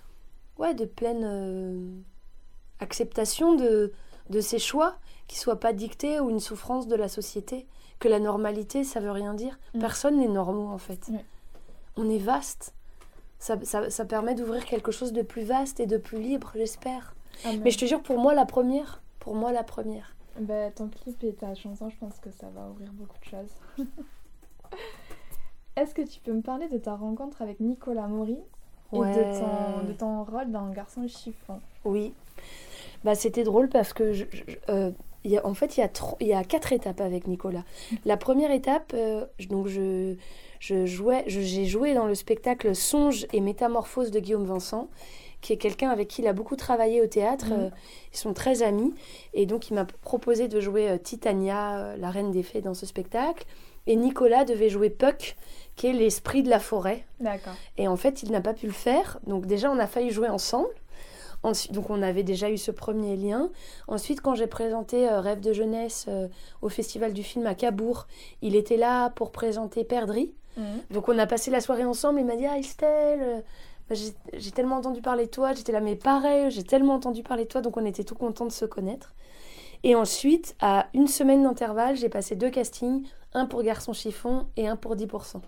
ouais, 0.59 0.75
de 0.75 0.85
pleine 0.85 1.23
euh, 1.25 1.79
acceptation 2.79 3.55
de, 3.55 3.91
de 4.29 4.41
ces 4.41 4.59
choix 4.59 4.95
qui 5.27 5.39
soient 5.39 5.59
pas 5.59 5.73
dictés 5.73 6.19
ou 6.19 6.29
une 6.29 6.39
souffrance 6.39 6.87
de 6.87 6.95
la 6.95 7.07
société. 7.07 7.65
Que 7.99 8.07
la 8.07 8.19
normalité, 8.19 8.83
ça 8.83 8.99
veut 8.99 9.09
rien 9.09 9.33
dire. 9.33 9.57
Mm. 9.73 9.79
Personne 9.79 10.19
n'est 10.19 10.27
normaux 10.27 10.67
en 10.67 10.77
fait. 10.77 11.09
On 11.97 12.09
est 12.09 12.17
vaste. 12.19 12.73
Ça, 13.39 13.57
ça, 13.63 13.89
ça 13.89 14.05
permet 14.05 14.33
d'ouvrir 14.35 14.65
quelque 14.65 14.91
chose 14.91 15.13
de 15.13 15.21
plus 15.21 15.43
vaste 15.43 15.79
et 15.79 15.85
de 15.85 15.97
plus 15.97 16.19
libre, 16.21 16.51
j'espère. 16.55 17.13
Ah, 17.45 17.49
Mais 17.61 17.69
je 17.71 17.77
te 17.77 17.85
jure, 17.85 18.01
pour 18.01 18.17
moi, 18.19 18.33
la 18.33 18.45
première, 18.45 19.01
pour 19.19 19.35
moi, 19.35 19.51
la 19.51 19.63
première. 19.63 20.15
Ben, 20.39 20.71
ton 20.71 20.87
clip 20.87 21.23
et 21.23 21.33
ta 21.33 21.53
chanson, 21.55 21.89
je 21.89 21.97
pense 21.97 22.17
que 22.19 22.31
ça 22.31 22.47
va 22.55 22.67
ouvrir 22.69 22.91
beaucoup 22.93 23.17
de 23.19 23.25
choses. 23.25 23.87
Est-ce 25.75 25.93
que 25.93 26.01
tu 26.01 26.19
peux 26.19 26.33
me 26.33 26.41
parler 26.41 26.67
de 26.69 26.77
ta 26.77 26.95
rencontre 26.95 27.41
avec 27.41 27.59
Nicolas 27.59 28.07
Maury 28.07 28.39
et 28.93 28.97
Ouais. 28.97 29.13
de, 29.13 29.39
ton, 29.39 29.83
de 29.87 29.93
ton 29.93 30.23
rôle 30.23 30.51
dans 30.51 30.67
Garçon 30.69 31.07
chiffon? 31.07 31.59
Oui. 31.85 32.13
Bah, 33.03 33.13
c'était 33.15 33.43
drôle 33.43 33.69
parce 33.69 33.93
que, 33.93 34.11
je, 34.13 34.25
je- 34.31 34.55
euh, 34.69 34.91
il 35.27 35.33
y 35.33 35.37
a, 35.37 35.45
en 35.45 35.53
fait, 35.53 35.77
il 35.77 35.81
y, 35.81 35.83
a 35.83 35.87
tro- 35.89 36.17
il 36.19 36.27
y 36.27 36.33
a 36.33 36.43
quatre 36.43 36.73
étapes 36.73 37.01
avec 37.01 37.27
Nicolas. 37.27 37.63
La 38.05 38.17
première 38.17 38.49
étape, 38.51 38.93
euh, 38.95 39.25
donc 39.49 39.67
je, 39.67 40.15
je 40.59 40.85
jouais, 40.85 41.23
j'ai 41.27 41.65
joué 41.65 41.93
dans 41.93 42.05
le 42.07 42.15
spectacle 42.15 42.73
Songe 42.73 43.27
et 43.33 43.41
Métamorphose 43.41 44.09
de 44.11 44.19
Guillaume 44.19 44.45
Vincent, 44.45 44.87
qui 45.41 45.53
est 45.53 45.57
quelqu'un 45.57 45.89
avec 45.91 46.07
qui 46.07 46.21
il 46.23 46.27
a 46.27 46.33
beaucoup 46.33 46.55
travaillé 46.55 47.01
au 47.01 47.07
théâtre. 47.07 47.47
Mhm. 47.49 47.59
euh, 47.59 47.69
ils 48.13 48.17
sont 48.17 48.33
très 48.33 48.63
amis. 48.63 48.93
Et 49.33 49.45
donc, 49.45 49.69
il 49.69 49.75
m'a 49.75 49.85
proposé 49.85 50.47
de 50.47 50.59
jouer 50.59 50.89
euh, 50.89 50.97
Titania, 50.97 51.95
la 51.97 52.09
reine 52.09 52.31
des 52.31 52.41
fées, 52.43 52.61
dans 52.61 52.73
ce 52.73 52.85
spectacle. 52.87 53.45
Et 53.85 53.95
Nicolas 53.95 54.45
devait 54.45 54.69
jouer 54.69 54.89
Puck, 54.89 55.35
qui 55.75 55.87
est 55.87 55.93
l'esprit 55.93 56.41
de 56.41 56.49
la 56.49 56.59
forêt. 56.59 57.05
D'accord. 57.19 57.53
Et 57.77 57.87
en 57.87 57.95
fait, 57.95 58.23
il 58.23 58.31
n'a 58.31 58.41
pas 58.41 58.53
pu 58.53 58.65
le 58.65 58.73
faire. 58.73 59.19
Donc 59.27 59.45
déjà, 59.45 59.69
on 59.71 59.77
a 59.79 59.87
failli 59.87 60.09
jouer 60.09 60.27
ensemble. 60.29 60.69
Ensuite, 61.43 61.71
donc 61.71 61.89
on 61.89 62.01
avait 62.01 62.23
déjà 62.23 62.49
eu 62.49 62.57
ce 62.57 62.71
premier 62.71 63.15
lien. 63.15 63.49
Ensuite, 63.87 64.21
quand 64.21 64.35
j'ai 64.35 64.47
présenté 64.47 65.07
euh, 65.07 65.19
Rêve 65.19 65.39
de 65.39 65.53
jeunesse 65.53 66.05
euh, 66.07 66.27
au 66.61 66.69
Festival 66.69 67.13
du 67.13 67.23
film 67.23 67.45
à 67.45 67.55
Cabourg, 67.55 68.07
il 68.41 68.55
était 68.55 68.77
là 68.77 69.09
pour 69.11 69.31
présenter 69.31 69.83
Perdrix. 69.83 70.33
Mhm. 70.57 70.65
Donc 70.91 71.09
on 71.09 71.17
a 71.17 71.27
passé 71.27 71.51
la 71.51 71.61
soirée 71.61 71.85
ensemble. 71.85 72.19
Il 72.19 72.25
m'a 72.25 72.35
dit 72.35 72.45
Ah 72.45 72.57
Estelle, 72.57 73.19
euh, 73.21 73.41
bah, 73.89 73.95
j'ai 73.95 74.13
j'ai 74.33 74.51
tellement 74.51 74.77
entendu 74.77 75.01
parler 75.01 75.25
de 75.25 75.31
toi. 75.31 75.53
J'étais 75.53 75.71
là, 75.71 75.79
mais 75.79 75.95
pareil, 75.95 76.49
j'ai 76.49 76.63
tellement 76.63 76.95
entendu 76.95 77.23
parler 77.23 77.43
de 77.43 77.49
toi. 77.49 77.61
Donc 77.61 77.77
on 77.77 77.85
était 77.85 78.03
tout 78.03 78.15
contents 78.15 78.45
de 78.45 78.51
se 78.51 78.65
connaître. 78.65 79.13
Et 79.83 79.95
ensuite, 79.95 80.55
à 80.59 80.87
une 80.93 81.07
semaine 81.07 81.43
d'intervalle, 81.43 81.95
j'ai 81.95 82.09
passé 82.09 82.35
deux 82.35 82.49
castings, 82.49 83.05
un 83.33 83.45
pour 83.45 83.61
Garçon 83.61 83.93
Chiffon 83.93 84.47
et 84.57 84.67
un 84.67 84.75
pour 84.75 84.95
10%. 84.95 85.39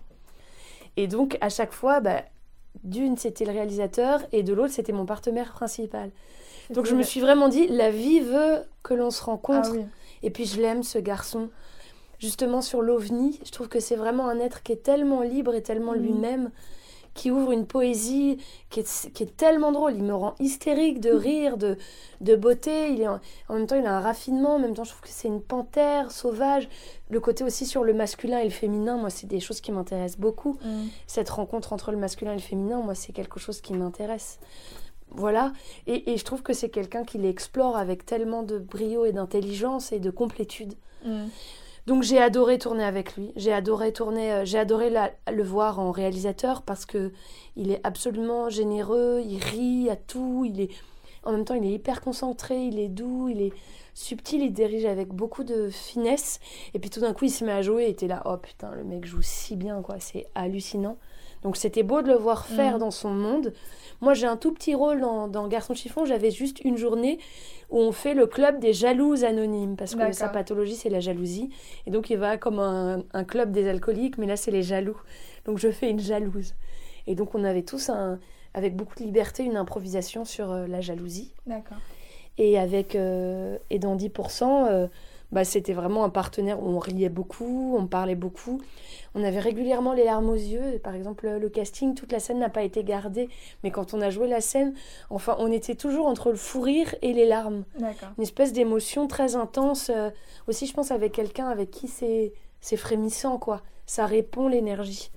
Et 0.96 1.08
donc, 1.08 1.36
à 1.40 1.48
chaque 1.48 1.72
fois, 1.72 2.00
bah, 2.00 2.22
d'une, 2.84 3.16
c'était 3.16 3.44
le 3.44 3.52
réalisateur, 3.52 4.20
et 4.32 4.42
de 4.42 4.52
l'autre, 4.52 4.72
c'était 4.72 4.92
mon 4.92 5.06
partenaire 5.06 5.52
principal. 5.52 6.10
Donc, 6.70 6.86
je 6.86 6.94
me 6.94 7.02
suis 7.02 7.20
vraiment 7.20 7.48
dit, 7.48 7.66
la 7.66 7.90
vie 7.90 8.20
veut 8.20 8.62
que 8.82 8.94
l'on 8.94 9.10
se 9.10 9.20
Ah 9.22 9.26
rencontre. 9.26 9.72
oui. 9.72 9.84
Et 10.22 10.30
puis, 10.30 10.44
je 10.46 10.60
l'aime, 10.60 10.82
ce 10.82 10.98
garçon. 10.98 11.48
Justement, 12.18 12.60
sur 12.60 12.82
l'OVNI, 12.82 13.40
je 13.44 13.50
trouve 13.50 13.68
que 13.68 13.80
c'est 13.80 13.96
vraiment 13.96 14.28
un 14.28 14.38
être 14.38 14.62
qui 14.62 14.72
est 14.72 14.82
tellement 14.82 15.22
libre 15.22 15.54
et 15.54 15.62
tellement 15.62 15.94
Mhm. 15.94 16.02
lui-même 16.02 16.50
qui 17.14 17.30
ouvre 17.30 17.52
une 17.52 17.66
poésie 17.66 18.38
qui 18.70 18.80
est, 18.80 19.12
qui 19.12 19.22
est 19.24 19.36
tellement 19.36 19.72
drôle. 19.72 19.94
Il 19.94 20.04
me 20.04 20.14
rend 20.14 20.34
hystérique 20.38 21.00
de 21.00 21.10
rire, 21.10 21.56
de, 21.56 21.76
de 22.20 22.36
beauté. 22.36 22.92
Il 22.92 23.00
est 23.00 23.08
en, 23.08 23.20
en 23.48 23.54
même 23.54 23.66
temps, 23.66 23.76
il 23.76 23.86
a 23.86 23.96
un 23.96 24.00
raffinement. 24.00 24.54
En 24.54 24.58
même 24.58 24.74
temps, 24.74 24.84
je 24.84 24.90
trouve 24.90 25.02
que 25.02 25.08
c'est 25.08 25.28
une 25.28 25.42
panthère 25.42 26.10
sauvage. 26.10 26.68
Le 27.10 27.20
côté 27.20 27.42
aussi 27.44 27.66
sur 27.66 27.82
le 27.84 27.92
masculin 27.92 28.38
et 28.38 28.44
le 28.44 28.50
féminin, 28.50 28.96
moi, 28.96 29.10
c'est 29.10 29.26
des 29.26 29.40
choses 29.40 29.60
qui 29.60 29.72
m'intéressent 29.72 30.20
beaucoup. 30.20 30.58
Mm. 30.64 30.86
Cette 31.06 31.30
rencontre 31.30 31.72
entre 31.72 31.90
le 31.90 31.98
masculin 31.98 32.32
et 32.32 32.36
le 32.36 32.40
féminin, 32.40 32.80
moi, 32.80 32.94
c'est 32.94 33.12
quelque 33.12 33.40
chose 33.40 33.60
qui 33.60 33.72
m'intéresse. 33.72 34.38
Voilà. 35.10 35.52
Et, 35.88 36.12
et 36.12 36.16
je 36.16 36.24
trouve 36.24 36.42
que 36.42 36.52
c'est 36.52 36.68
quelqu'un 36.68 37.04
qui 37.04 37.18
l'explore 37.18 37.76
avec 37.76 38.06
tellement 38.06 38.44
de 38.44 38.58
brio 38.58 39.04
et 39.04 39.12
d'intelligence 39.12 39.90
et 39.90 39.98
de 39.98 40.10
complétude. 40.10 40.74
Mm. 41.04 41.24
Donc 41.90 42.04
j'ai 42.04 42.22
adoré 42.22 42.56
tourner 42.56 42.84
avec 42.84 43.16
lui. 43.16 43.32
J'ai 43.34 43.52
adoré 43.52 43.92
tourner, 43.92 44.32
euh, 44.32 44.44
j'ai 44.44 44.60
adoré 44.60 44.94
le 45.28 45.42
voir 45.42 45.80
en 45.80 45.90
réalisateur 45.90 46.62
parce 46.62 46.86
que 46.86 47.10
il 47.56 47.72
est 47.72 47.80
absolument 47.82 48.48
généreux, 48.48 49.20
il 49.26 49.42
rit 49.42 49.90
à 49.90 49.96
tout, 49.96 50.44
il 50.46 50.60
est 50.60 50.70
en 51.24 51.32
même 51.32 51.44
temps 51.44 51.54
il 51.54 51.66
est 51.66 51.72
hyper 51.72 52.00
concentré, 52.00 52.64
il 52.64 52.78
est 52.78 52.86
doux, 52.86 53.28
il 53.28 53.42
est 53.42 53.52
subtil, 54.00 54.42
il 54.42 54.52
dirige 54.52 54.84
avec 54.86 55.08
beaucoup 55.08 55.44
de 55.44 55.68
finesse 55.70 56.40
et 56.74 56.78
puis 56.78 56.90
tout 56.90 57.00
d'un 57.00 57.12
coup 57.12 57.26
il 57.26 57.30
se 57.30 57.44
met 57.44 57.52
à 57.52 57.62
jouer 57.62 57.88
et 57.88 57.94
t'es 57.94 58.06
là 58.08 58.22
oh 58.24 58.36
putain 58.36 58.72
le 58.74 58.84
mec 58.84 59.04
joue 59.04 59.22
si 59.22 59.56
bien 59.56 59.82
quoi, 59.82 59.96
c'est 60.00 60.26
hallucinant. 60.34 60.96
Donc 61.42 61.56
c'était 61.56 61.82
beau 61.82 62.02
de 62.02 62.08
le 62.08 62.16
voir 62.16 62.44
faire 62.46 62.74
Mhm. 62.74 62.78
dans 62.80 62.90
son 62.90 63.10
monde. 63.10 63.54
Moi 64.02 64.12
j'ai 64.14 64.26
un 64.26 64.36
tout 64.36 64.52
petit 64.52 64.74
rôle 64.74 65.00
dans, 65.00 65.26
dans 65.28 65.48
Garçon 65.48 65.74
chiffon, 65.74 66.04
j'avais 66.04 66.30
juste 66.30 66.60
une 66.64 66.76
journée 66.76 67.18
où 67.70 67.78
on 67.78 67.92
fait 67.92 68.14
le 68.14 68.26
club 68.26 68.58
des 68.58 68.72
jalouses 68.72 69.24
anonymes 69.24 69.76
parce 69.76 69.94
que 69.94 70.12
sa 70.12 70.28
pathologie 70.28 70.74
c'est 70.76 70.90
la 70.90 71.00
jalousie 71.00 71.50
et 71.86 71.90
donc 71.90 72.10
il 72.10 72.16
va 72.18 72.36
comme 72.36 72.58
un, 72.58 73.04
un 73.12 73.24
club 73.24 73.52
des 73.52 73.68
alcooliques 73.68 74.18
mais 74.18 74.26
là 74.26 74.36
c'est 74.36 74.50
les 74.50 74.62
jaloux 74.62 75.00
donc 75.44 75.58
je 75.58 75.70
fais 75.70 75.88
une 75.90 76.00
jalouse 76.00 76.54
et 77.06 77.14
donc 77.14 77.34
on 77.34 77.44
avait 77.44 77.62
tous 77.62 77.88
un, 77.90 78.18
avec 78.54 78.74
beaucoup 78.76 78.98
de 78.98 79.04
liberté 79.04 79.44
une 79.44 79.56
improvisation 79.56 80.24
sur 80.24 80.50
euh, 80.50 80.66
la 80.66 80.80
jalousie 80.80 81.32
D'accord. 81.46 81.78
Et 82.38 82.58
avec 82.58 82.94
euh, 82.96 83.58
et 83.70 83.78
dans 83.78 83.96
10%, 83.96 84.66
euh, 84.68 84.86
bah, 85.32 85.44
c'était 85.44 85.72
vraiment 85.74 86.04
un 86.04 86.10
partenaire 86.10 86.60
où 86.62 86.66
on 86.68 86.78
riait 86.78 87.08
beaucoup, 87.08 87.76
on 87.78 87.86
parlait 87.86 88.14
beaucoup. 88.16 88.60
On 89.14 89.22
avait 89.24 89.38
régulièrement 89.40 89.92
les 89.92 90.04
larmes 90.04 90.28
aux 90.28 90.34
yeux. 90.34 90.78
Par 90.82 90.94
exemple, 90.94 91.28
le 91.28 91.48
casting, 91.48 91.94
toute 91.94 92.12
la 92.12 92.18
scène 92.20 92.38
n'a 92.38 92.48
pas 92.48 92.62
été 92.62 92.82
gardée. 92.84 93.28
Mais 93.62 93.70
quand 93.70 93.92
on 93.94 94.00
a 94.00 94.10
joué 94.10 94.28
la 94.28 94.40
scène, 94.40 94.74
enfin, 95.10 95.36
on 95.38 95.50
était 95.52 95.74
toujours 95.74 96.06
entre 96.06 96.30
le 96.30 96.36
fou 96.36 96.60
rire 96.60 96.94
et 97.02 97.12
les 97.12 97.26
larmes. 97.26 97.64
Une 98.18 98.22
espèce 98.22 98.52
d'émotion 98.52 99.06
très 99.08 99.34
intense. 99.36 99.90
euh, 99.94 100.10
aussi, 100.48 100.66
je 100.66 100.74
pense, 100.74 100.90
avec 100.90 101.12
quelqu'un 101.12 101.48
avec 101.48 101.70
qui 101.70 101.86
c'est 101.88 102.32
c'est 102.60 102.76
frémissant, 102.76 103.38
quoi. 103.38 103.62
Ça 103.86 104.06
répond 104.06 104.46
l'énergie. 104.48 105.10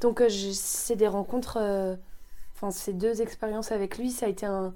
Donc, 0.00 0.20
je- 0.26 0.50
c'est 0.52 0.96
des 0.96 1.06
rencontres. 1.08 1.58
Enfin, 2.54 2.70
ces 2.70 2.92
deux 2.92 3.22
expériences 3.22 3.70
avec 3.72 3.98
lui, 3.98 4.10
ça 4.10 4.26
a 4.26 4.28
été 4.28 4.46
un, 4.46 4.72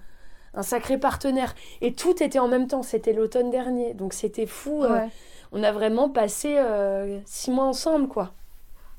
un 0.56 0.62
sacré 0.62 0.98
partenaire. 0.98 1.54
Et 1.82 1.92
tout 1.92 2.22
était 2.22 2.38
en 2.40 2.48
même 2.48 2.66
temps. 2.66 2.82
C'était 2.82 3.12
l'automne 3.12 3.50
dernier. 3.50 3.94
Donc, 3.94 4.12
c'était 4.12 4.46
fou. 4.46 4.82
euh, 4.82 5.06
on 5.52 5.62
a 5.62 5.70
vraiment 5.70 6.08
passé 6.08 6.56
euh, 6.58 7.18
six 7.26 7.50
mois 7.52 7.66
ensemble, 7.66 8.08
quoi. 8.08 8.32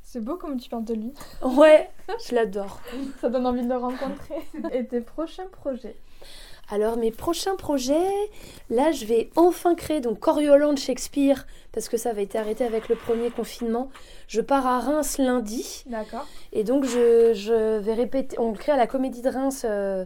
C'est 0.03 0.21
beau 0.23 0.37
comme 0.37 0.57
tu 0.57 0.69
parles 0.69 0.85
de 0.85 0.93
lui. 0.93 1.13
Ouais, 1.43 1.89
je 2.29 2.33
l'adore. 2.35 2.79
Ça 3.21 3.29
donne 3.29 3.45
envie 3.45 3.63
de 3.63 3.67
le 3.69 3.75
rencontrer. 3.77 4.37
Et 4.71 4.85
tes 4.85 5.01
prochains 5.01 5.47
projets? 5.51 5.95
Alors 6.69 6.97
mes 6.97 7.11
prochains 7.11 7.55
projets, 7.55 8.11
là 8.69 8.91
je 8.91 9.05
vais 9.05 9.29
enfin 9.37 9.73
créer 9.73 10.01
donc 10.01 10.19
Coriolan 10.19 10.73
de 10.73 10.77
Shakespeare 10.77 11.47
parce 11.71 11.87
que 11.87 11.95
ça 11.95 12.09
avait 12.09 12.23
été 12.23 12.37
arrêté 12.37 12.65
avec 12.65 12.89
le 12.89 12.95
premier 12.97 13.29
confinement. 13.31 13.89
Je 14.27 14.41
pars 14.41 14.67
à 14.67 14.79
Reims 14.81 15.17
lundi 15.17 15.85
D'accord. 15.85 16.25
et 16.51 16.65
donc 16.65 16.83
je, 16.83 17.31
je 17.33 17.77
vais 17.77 17.93
répéter. 17.93 18.37
On 18.37 18.51
le 18.51 18.57
crée 18.57 18.73
à 18.73 18.75
la 18.77 18.85
Comédie 18.85 19.21
de 19.21 19.29
Reims 19.29 19.61
euh, 19.63 20.03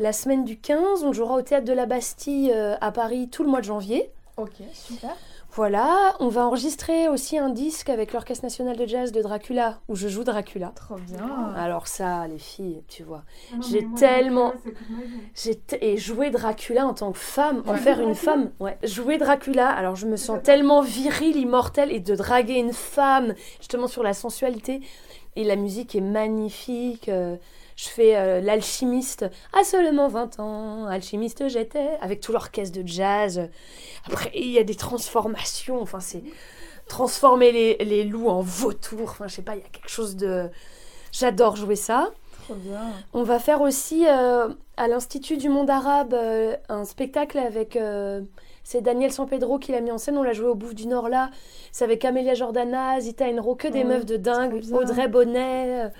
la 0.00 0.12
semaine 0.12 0.44
du 0.44 0.58
15. 0.58 1.04
On 1.04 1.12
jouera 1.12 1.36
au 1.36 1.42
théâtre 1.42 1.66
de 1.66 1.72
la 1.72 1.86
Bastille 1.86 2.50
euh, 2.52 2.74
à 2.80 2.90
Paris 2.90 3.28
tout 3.28 3.44
le 3.44 3.50
mois 3.50 3.60
de 3.60 3.66
janvier. 3.66 4.10
Ok, 4.36 4.54
super. 4.72 5.14
Voilà, 5.52 6.14
on 6.20 6.28
va 6.28 6.46
enregistrer 6.46 7.08
aussi 7.08 7.36
un 7.36 7.48
disque 7.48 7.90
avec 7.90 8.12
l'Orchestre 8.12 8.44
national 8.44 8.76
de 8.76 8.86
jazz 8.86 9.10
de 9.10 9.20
Dracula 9.20 9.80
où 9.88 9.96
je 9.96 10.06
joue 10.06 10.22
Dracula. 10.22 10.72
Trop 10.76 10.94
bien. 10.94 11.52
Alors 11.56 11.88
ça, 11.88 12.28
les 12.28 12.38
filles, 12.38 12.84
tu 12.86 13.02
vois. 13.02 13.24
Ah 13.52 13.56
J'ai 13.68 13.84
tellement-. 13.96 14.54
J'ai 15.34 15.60
et 15.80 15.98
jouer 15.98 16.30
Dracula 16.30 16.86
en 16.86 16.94
tant 16.94 17.10
que 17.10 17.18
femme, 17.18 17.64
en 17.66 17.74
faire 17.74 18.00
une 18.00 18.14
femme, 18.28 18.52
ouais. 18.60 18.78
Jouer 18.84 19.18
Dracula, 19.18 19.68
alors 19.68 19.96
je 19.96 20.06
me 20.06 20.16
sens 20.16 20.38
tellement 20.40 20.82
virile, 20.82 21.36
immortelle, 21.36 21.90
et 21.90 22.00
de 22.00 22.14
draguer 22.14 22.54
une 22.54 22.72
femme, 22.72 23.34
justement 23.58 23.88
sur 23.88 24.04
la 24.04 24.14
sensualité. 24.14 24.80
Et 25.36 25.44
la 25.44 25.56
musique 25.56 25.94
est 25.94 26.00
magnifique. 26.00 27.08
euh, 27.08 27.36
je 27.76 27.88
fais 27.88 28.16
euh, 28.16 28.40
l'alchimiste 28.40 29.24
à 29.58 29.64
seulement 29.64 30.08
20 30.08 30.38
ans, 30.40 30.84
alchimiste 30.86 31.48
j'étais, 31.48 31.96
avec 32.02 32.20
tout 32.20 32.30
l'orchestre 32.32 32.78
de 32.78 32.86
jazz. 32.86 33.48
Après, 34.06 34.30
il 34.34 34.50
y 34.50 34.58
a 34.58 34.64
des 34.64 34.74
transformations, 34.74 35.80
enfin 35.80 36.00
c'est 36.00 36.22
transformer 36.88 37.52
les, 37.52 37.76
les 37.84 38.04
loups 38.04 38.28
en 38.28 38.42
vautours, 38.42 39.10
enfin 39.10 39.28
je 39.28 39.36
sais 39.36 39.42
pas, 39.42 39.54
il 39.54 39.62
y 39.62 39.64
a 39.64 39.68
quelque 39.68 39.88
chose 39.88 40.16
de... 40.16 40.50
J'adore 41.12 41.56
jouer 41.56 41.76
ça. 41.76 42.10
Trop 42.44 42.54
bien. 42.54 42.80
On 43.14 43.22
va 43.22 43.38
faire 43.38 43.60
aussi 43.62 44.06
euh, 44.06 44.48
à 44.76 44.88
l'Institut 44.88 45.36
du 45.38 45.48
monde 45.48 45.70
arabe 45.70 46.12
euh, 46.14 46.56
un 46.68 46.84
spectacle 46.84 47.38
avec. 47.38 47.76
euh, 47.76 48.20
c'est 48.64 48.80
Daniel 48.82 49.12
San 49.12 49.26
Pedro 49.26 49.58
qui 49.58 49.72
l'a 49.72 49.80
mis 49.80 49.90
en 49.90 49.98
scène. 49.98 50.16
On 50.18 50.22
l'a 50.22 50.32
joué 50.32 50.46
au 50.48 50.54
Bouffe 50.54 50.74
du 50.74 50.86
Nord 50.86 51.08
là. 51.08 51.30
C'est 51.72 51.84
avec 51.84 52.04
Amelia 52.04 52.34
Jordana, 52.34 53.00
Zita 53.00 53.26
Enro, 53.28 53.54
que 53.54 53.68
des 53.68 53.78
Ouais, 53.80 53.84
meufs 53.84 54.06
de 54.06 54.16
dingue. 54.16 54.62
Audrey 54.72 55.08
Bonnet, 55.08 55.90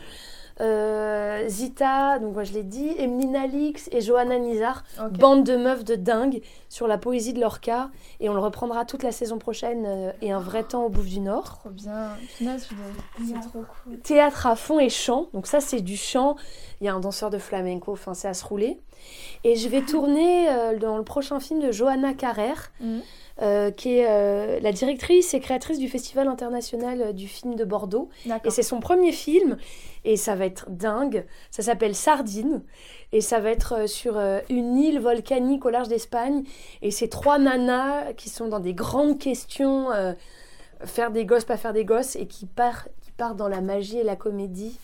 euh, 0.61 1.49
Zita, 1.49 2.19
donc 2.19 2.35
moi 2.35 2.45
je 2.45 2.53
l'ai 2.53 2.63
dit, 2.63 2.91
Emeline 2.99 3.35
Alix 3.35 3.89
et 3.93 4.03
Johanna 4.03 4.39
Nizar. 4.39 4.85
Bande 5.19 5.43
de 5.45 5.57
meufs 5.57 5.85
de 5.85 5.95
dingue 5.95 6.43
sur 6.69 6.87
la 6.87 6.99
poésie 6.99 7.33
de 7.33 7.41
leur 7.41 7.61
cas. 7.61 7.89
Et 8.21 8.29
on 8.29 8.35
le 8.35 8.41
reprendra 8.41 8.85
toute 8.85 9.03
la 9.03 9.11
saison 9.13 9.39
prochaine 9.39 9.85
euh, 9.87 10.13
et 10.21 10.33
un 10.33 10.39
vrai 10.39 10.63
temps 10.65 10.85
au 10.85 10.89
Bouffe 10.91 11.07
du 11.07 11.21
Nord. 11.21 11.61
Trop 11.61 11.71
bien. 11.71 12.11
Dois- 12.41 12.59
c'est 12.59 13.49
trop 13.49 13.65
cool. 13.85 13.99
théâtre 14.01 14.47
à 14.47 14.55
fond 14.57 14.79
et 14.79 14.91
chant. 14.91 15.29
Donc 15.33 15.47
ça, 15.47 15.61
c'est 15.61 15.81
du 15.81 15.97
chant. 15.97 16.37
Il 16.81 16.87
y 16.87 16.89
a 16.91 16.95
un 16.95 17.01
danseur 17.01 17.31
de 17.31 17.39
flamenco, 17.39 17.93
enfin, 17.93 18.13
c'est 18.13 18.29
à 18.29 18.35
se 18.35 18.45
rouler. 18.45 18.79
Et 19.45 19.57
je 19.57 19.69
vais 19.69 19.83
tourner 19.83 20.49
euh, 20.49 20.79
dans 20.79 20.97
le 20.99 21.05
prochain 21.05 21.41
film 21.41 21.61
de 21.61 21.73
Johanna 21.73 22.13
Carrère, 22.15 22.71
Mhm. 22.81 23.01
euh, 23.43 23.71
qui 23.71 23.97
est 23.99 24.07
euh, 24.09 24.61
la 24.61 24.71
directrice 24.73 25.33
et 25.33 25.41
créatrice 25.41 25.79
du 25.79 25.89
Festival 25.89 26.29
international 26.29 27.15
du 27.15 27.27
film 27.27 27.55
de 27.55 27.65
Bordeaux. 27.65 28.11
Et 28.45 28.51
c'est 28.51 28.63
son 28.63 28.81
premier 28.81 29.13
film, 29.13 29.57
et 30.05 30.17
ça 30.17 30.35
va 30.35 30.45
être 30.45 30.69
dingue. 30.71 31.25
Ça 31.51 31.63
s'appelle 31.63 31.95
Sardine, 31.95 32.63
et 33.13 33.21
ça 33.23 33.41
va 33.41 33.51
être 33.51 33.89
sur 33.89 34.19
une 34.51 34.77
île 34.77 35.01
volcanique 35.01 35.65
au 35.65 35.71
large 35.71 35.89
d'Espagne. 35.89 36.45
Et 36.83 36.91
c'est 36.91 37.09
trois 37.09 37.39
nanas 37.39 38.13
qui 38.15 38.29
sont 38.29 38.49
dans 38.49 38.61
des 38.61 38.75
grandes 38.75 39.19
questions, 39.19 39.87
faire 40.85 41.11
des 41.11 41.25
gosses, 41.25 41.45
pas 41.45 41.57
faire 41.57 41.73
des 41.73 41.85
gosses, 41.85 42.17
et 42.17 42.27
qui 42.27 42.45
partent 42.47 42.89
qui 43.03 43.11
partent 43.13 43.37
dans 43.37 43.49
la 43.49 43.61
magie 43.63 43.99
et 43.99 44.05
la 44.05 44.17
comédie. 44.17 44.79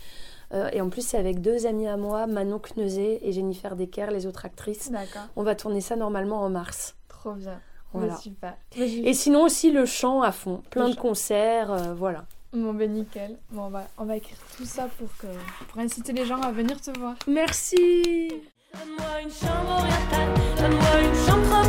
Euh, 0.54 0.68
et 0.72 0.80
en 0.80 0.88
plus, 0.88 1.06
c'est 1.06 1.18
avec 1.18 1.40
deux 1.40 1.66
amies 1.66 1.88
à 1.88 1.96
moi, 1.96 2.26
Manon 2.26 2.61
Kneuzé 2.61 3.26
et 3.28 3.32
Jennifer 3.32 3.74
Decker, 3.76 4.06
les 4.12 4.26
autres 4.26 4.44
actrices. 4.46 4.90
D'accord. 4.90 5.22
On 5.37 5.42
va 5.42 5.54
tourner 5.54 5.80
ça 5.80 5.96
normalement 5.96 6.42
en 6.42 6.48
mars. 6.50 6.94
Trop 7.09 7.32
bien. 7.32 7.61
Voilà. 7.92 8.12
Mais 8.14 8.18
super. 8.20 8.54
Mais 8.76 8.88
Et 8.88 9.14
sinon 9.14 9.42
aussi 9.42 9.70
le 9.70 9.87
chant 9.87 10.22
à 10.22 10.32
fond, 10.32 10.62
plein 10.70 10.85
Le 10.85 10.90
de 10.90 10.94
chant. 10.96 11.02
concerts, 11.02 11.70
euh, 11.72 11.94
voilà. 11.94 12.26
Bon, 12.52 12.72
ben 12.74 12.92
nickel. 12.92 13.37
Bon, 13.50 13.64
on 13.64 13.70
va, 13.70 13.85
on 13.98 14.04
va 14.04 14.16
écrire 14.16 14.38
tout 14.56 14.64
ça 14.64 14.88
pour, 14.98 15.09
que, 15.18 15.26
pour 15.68 15.80
inciter 15.80 16.12
les 16.12 16.24
gens 16.24 16.40
à 16.40 16.52
venir 16.52 16.80
te 16.80 16.96
voir. 16.98 17.14
Merci 17.26 18.32
Donne-moi 18.72 19.22
une 19.22 19.30
chambre 19.30 19.70
orientale, 19.78 20.35
donne-moi 20.61 21.00
une 21.00 21.14
chambre 21.26 21.62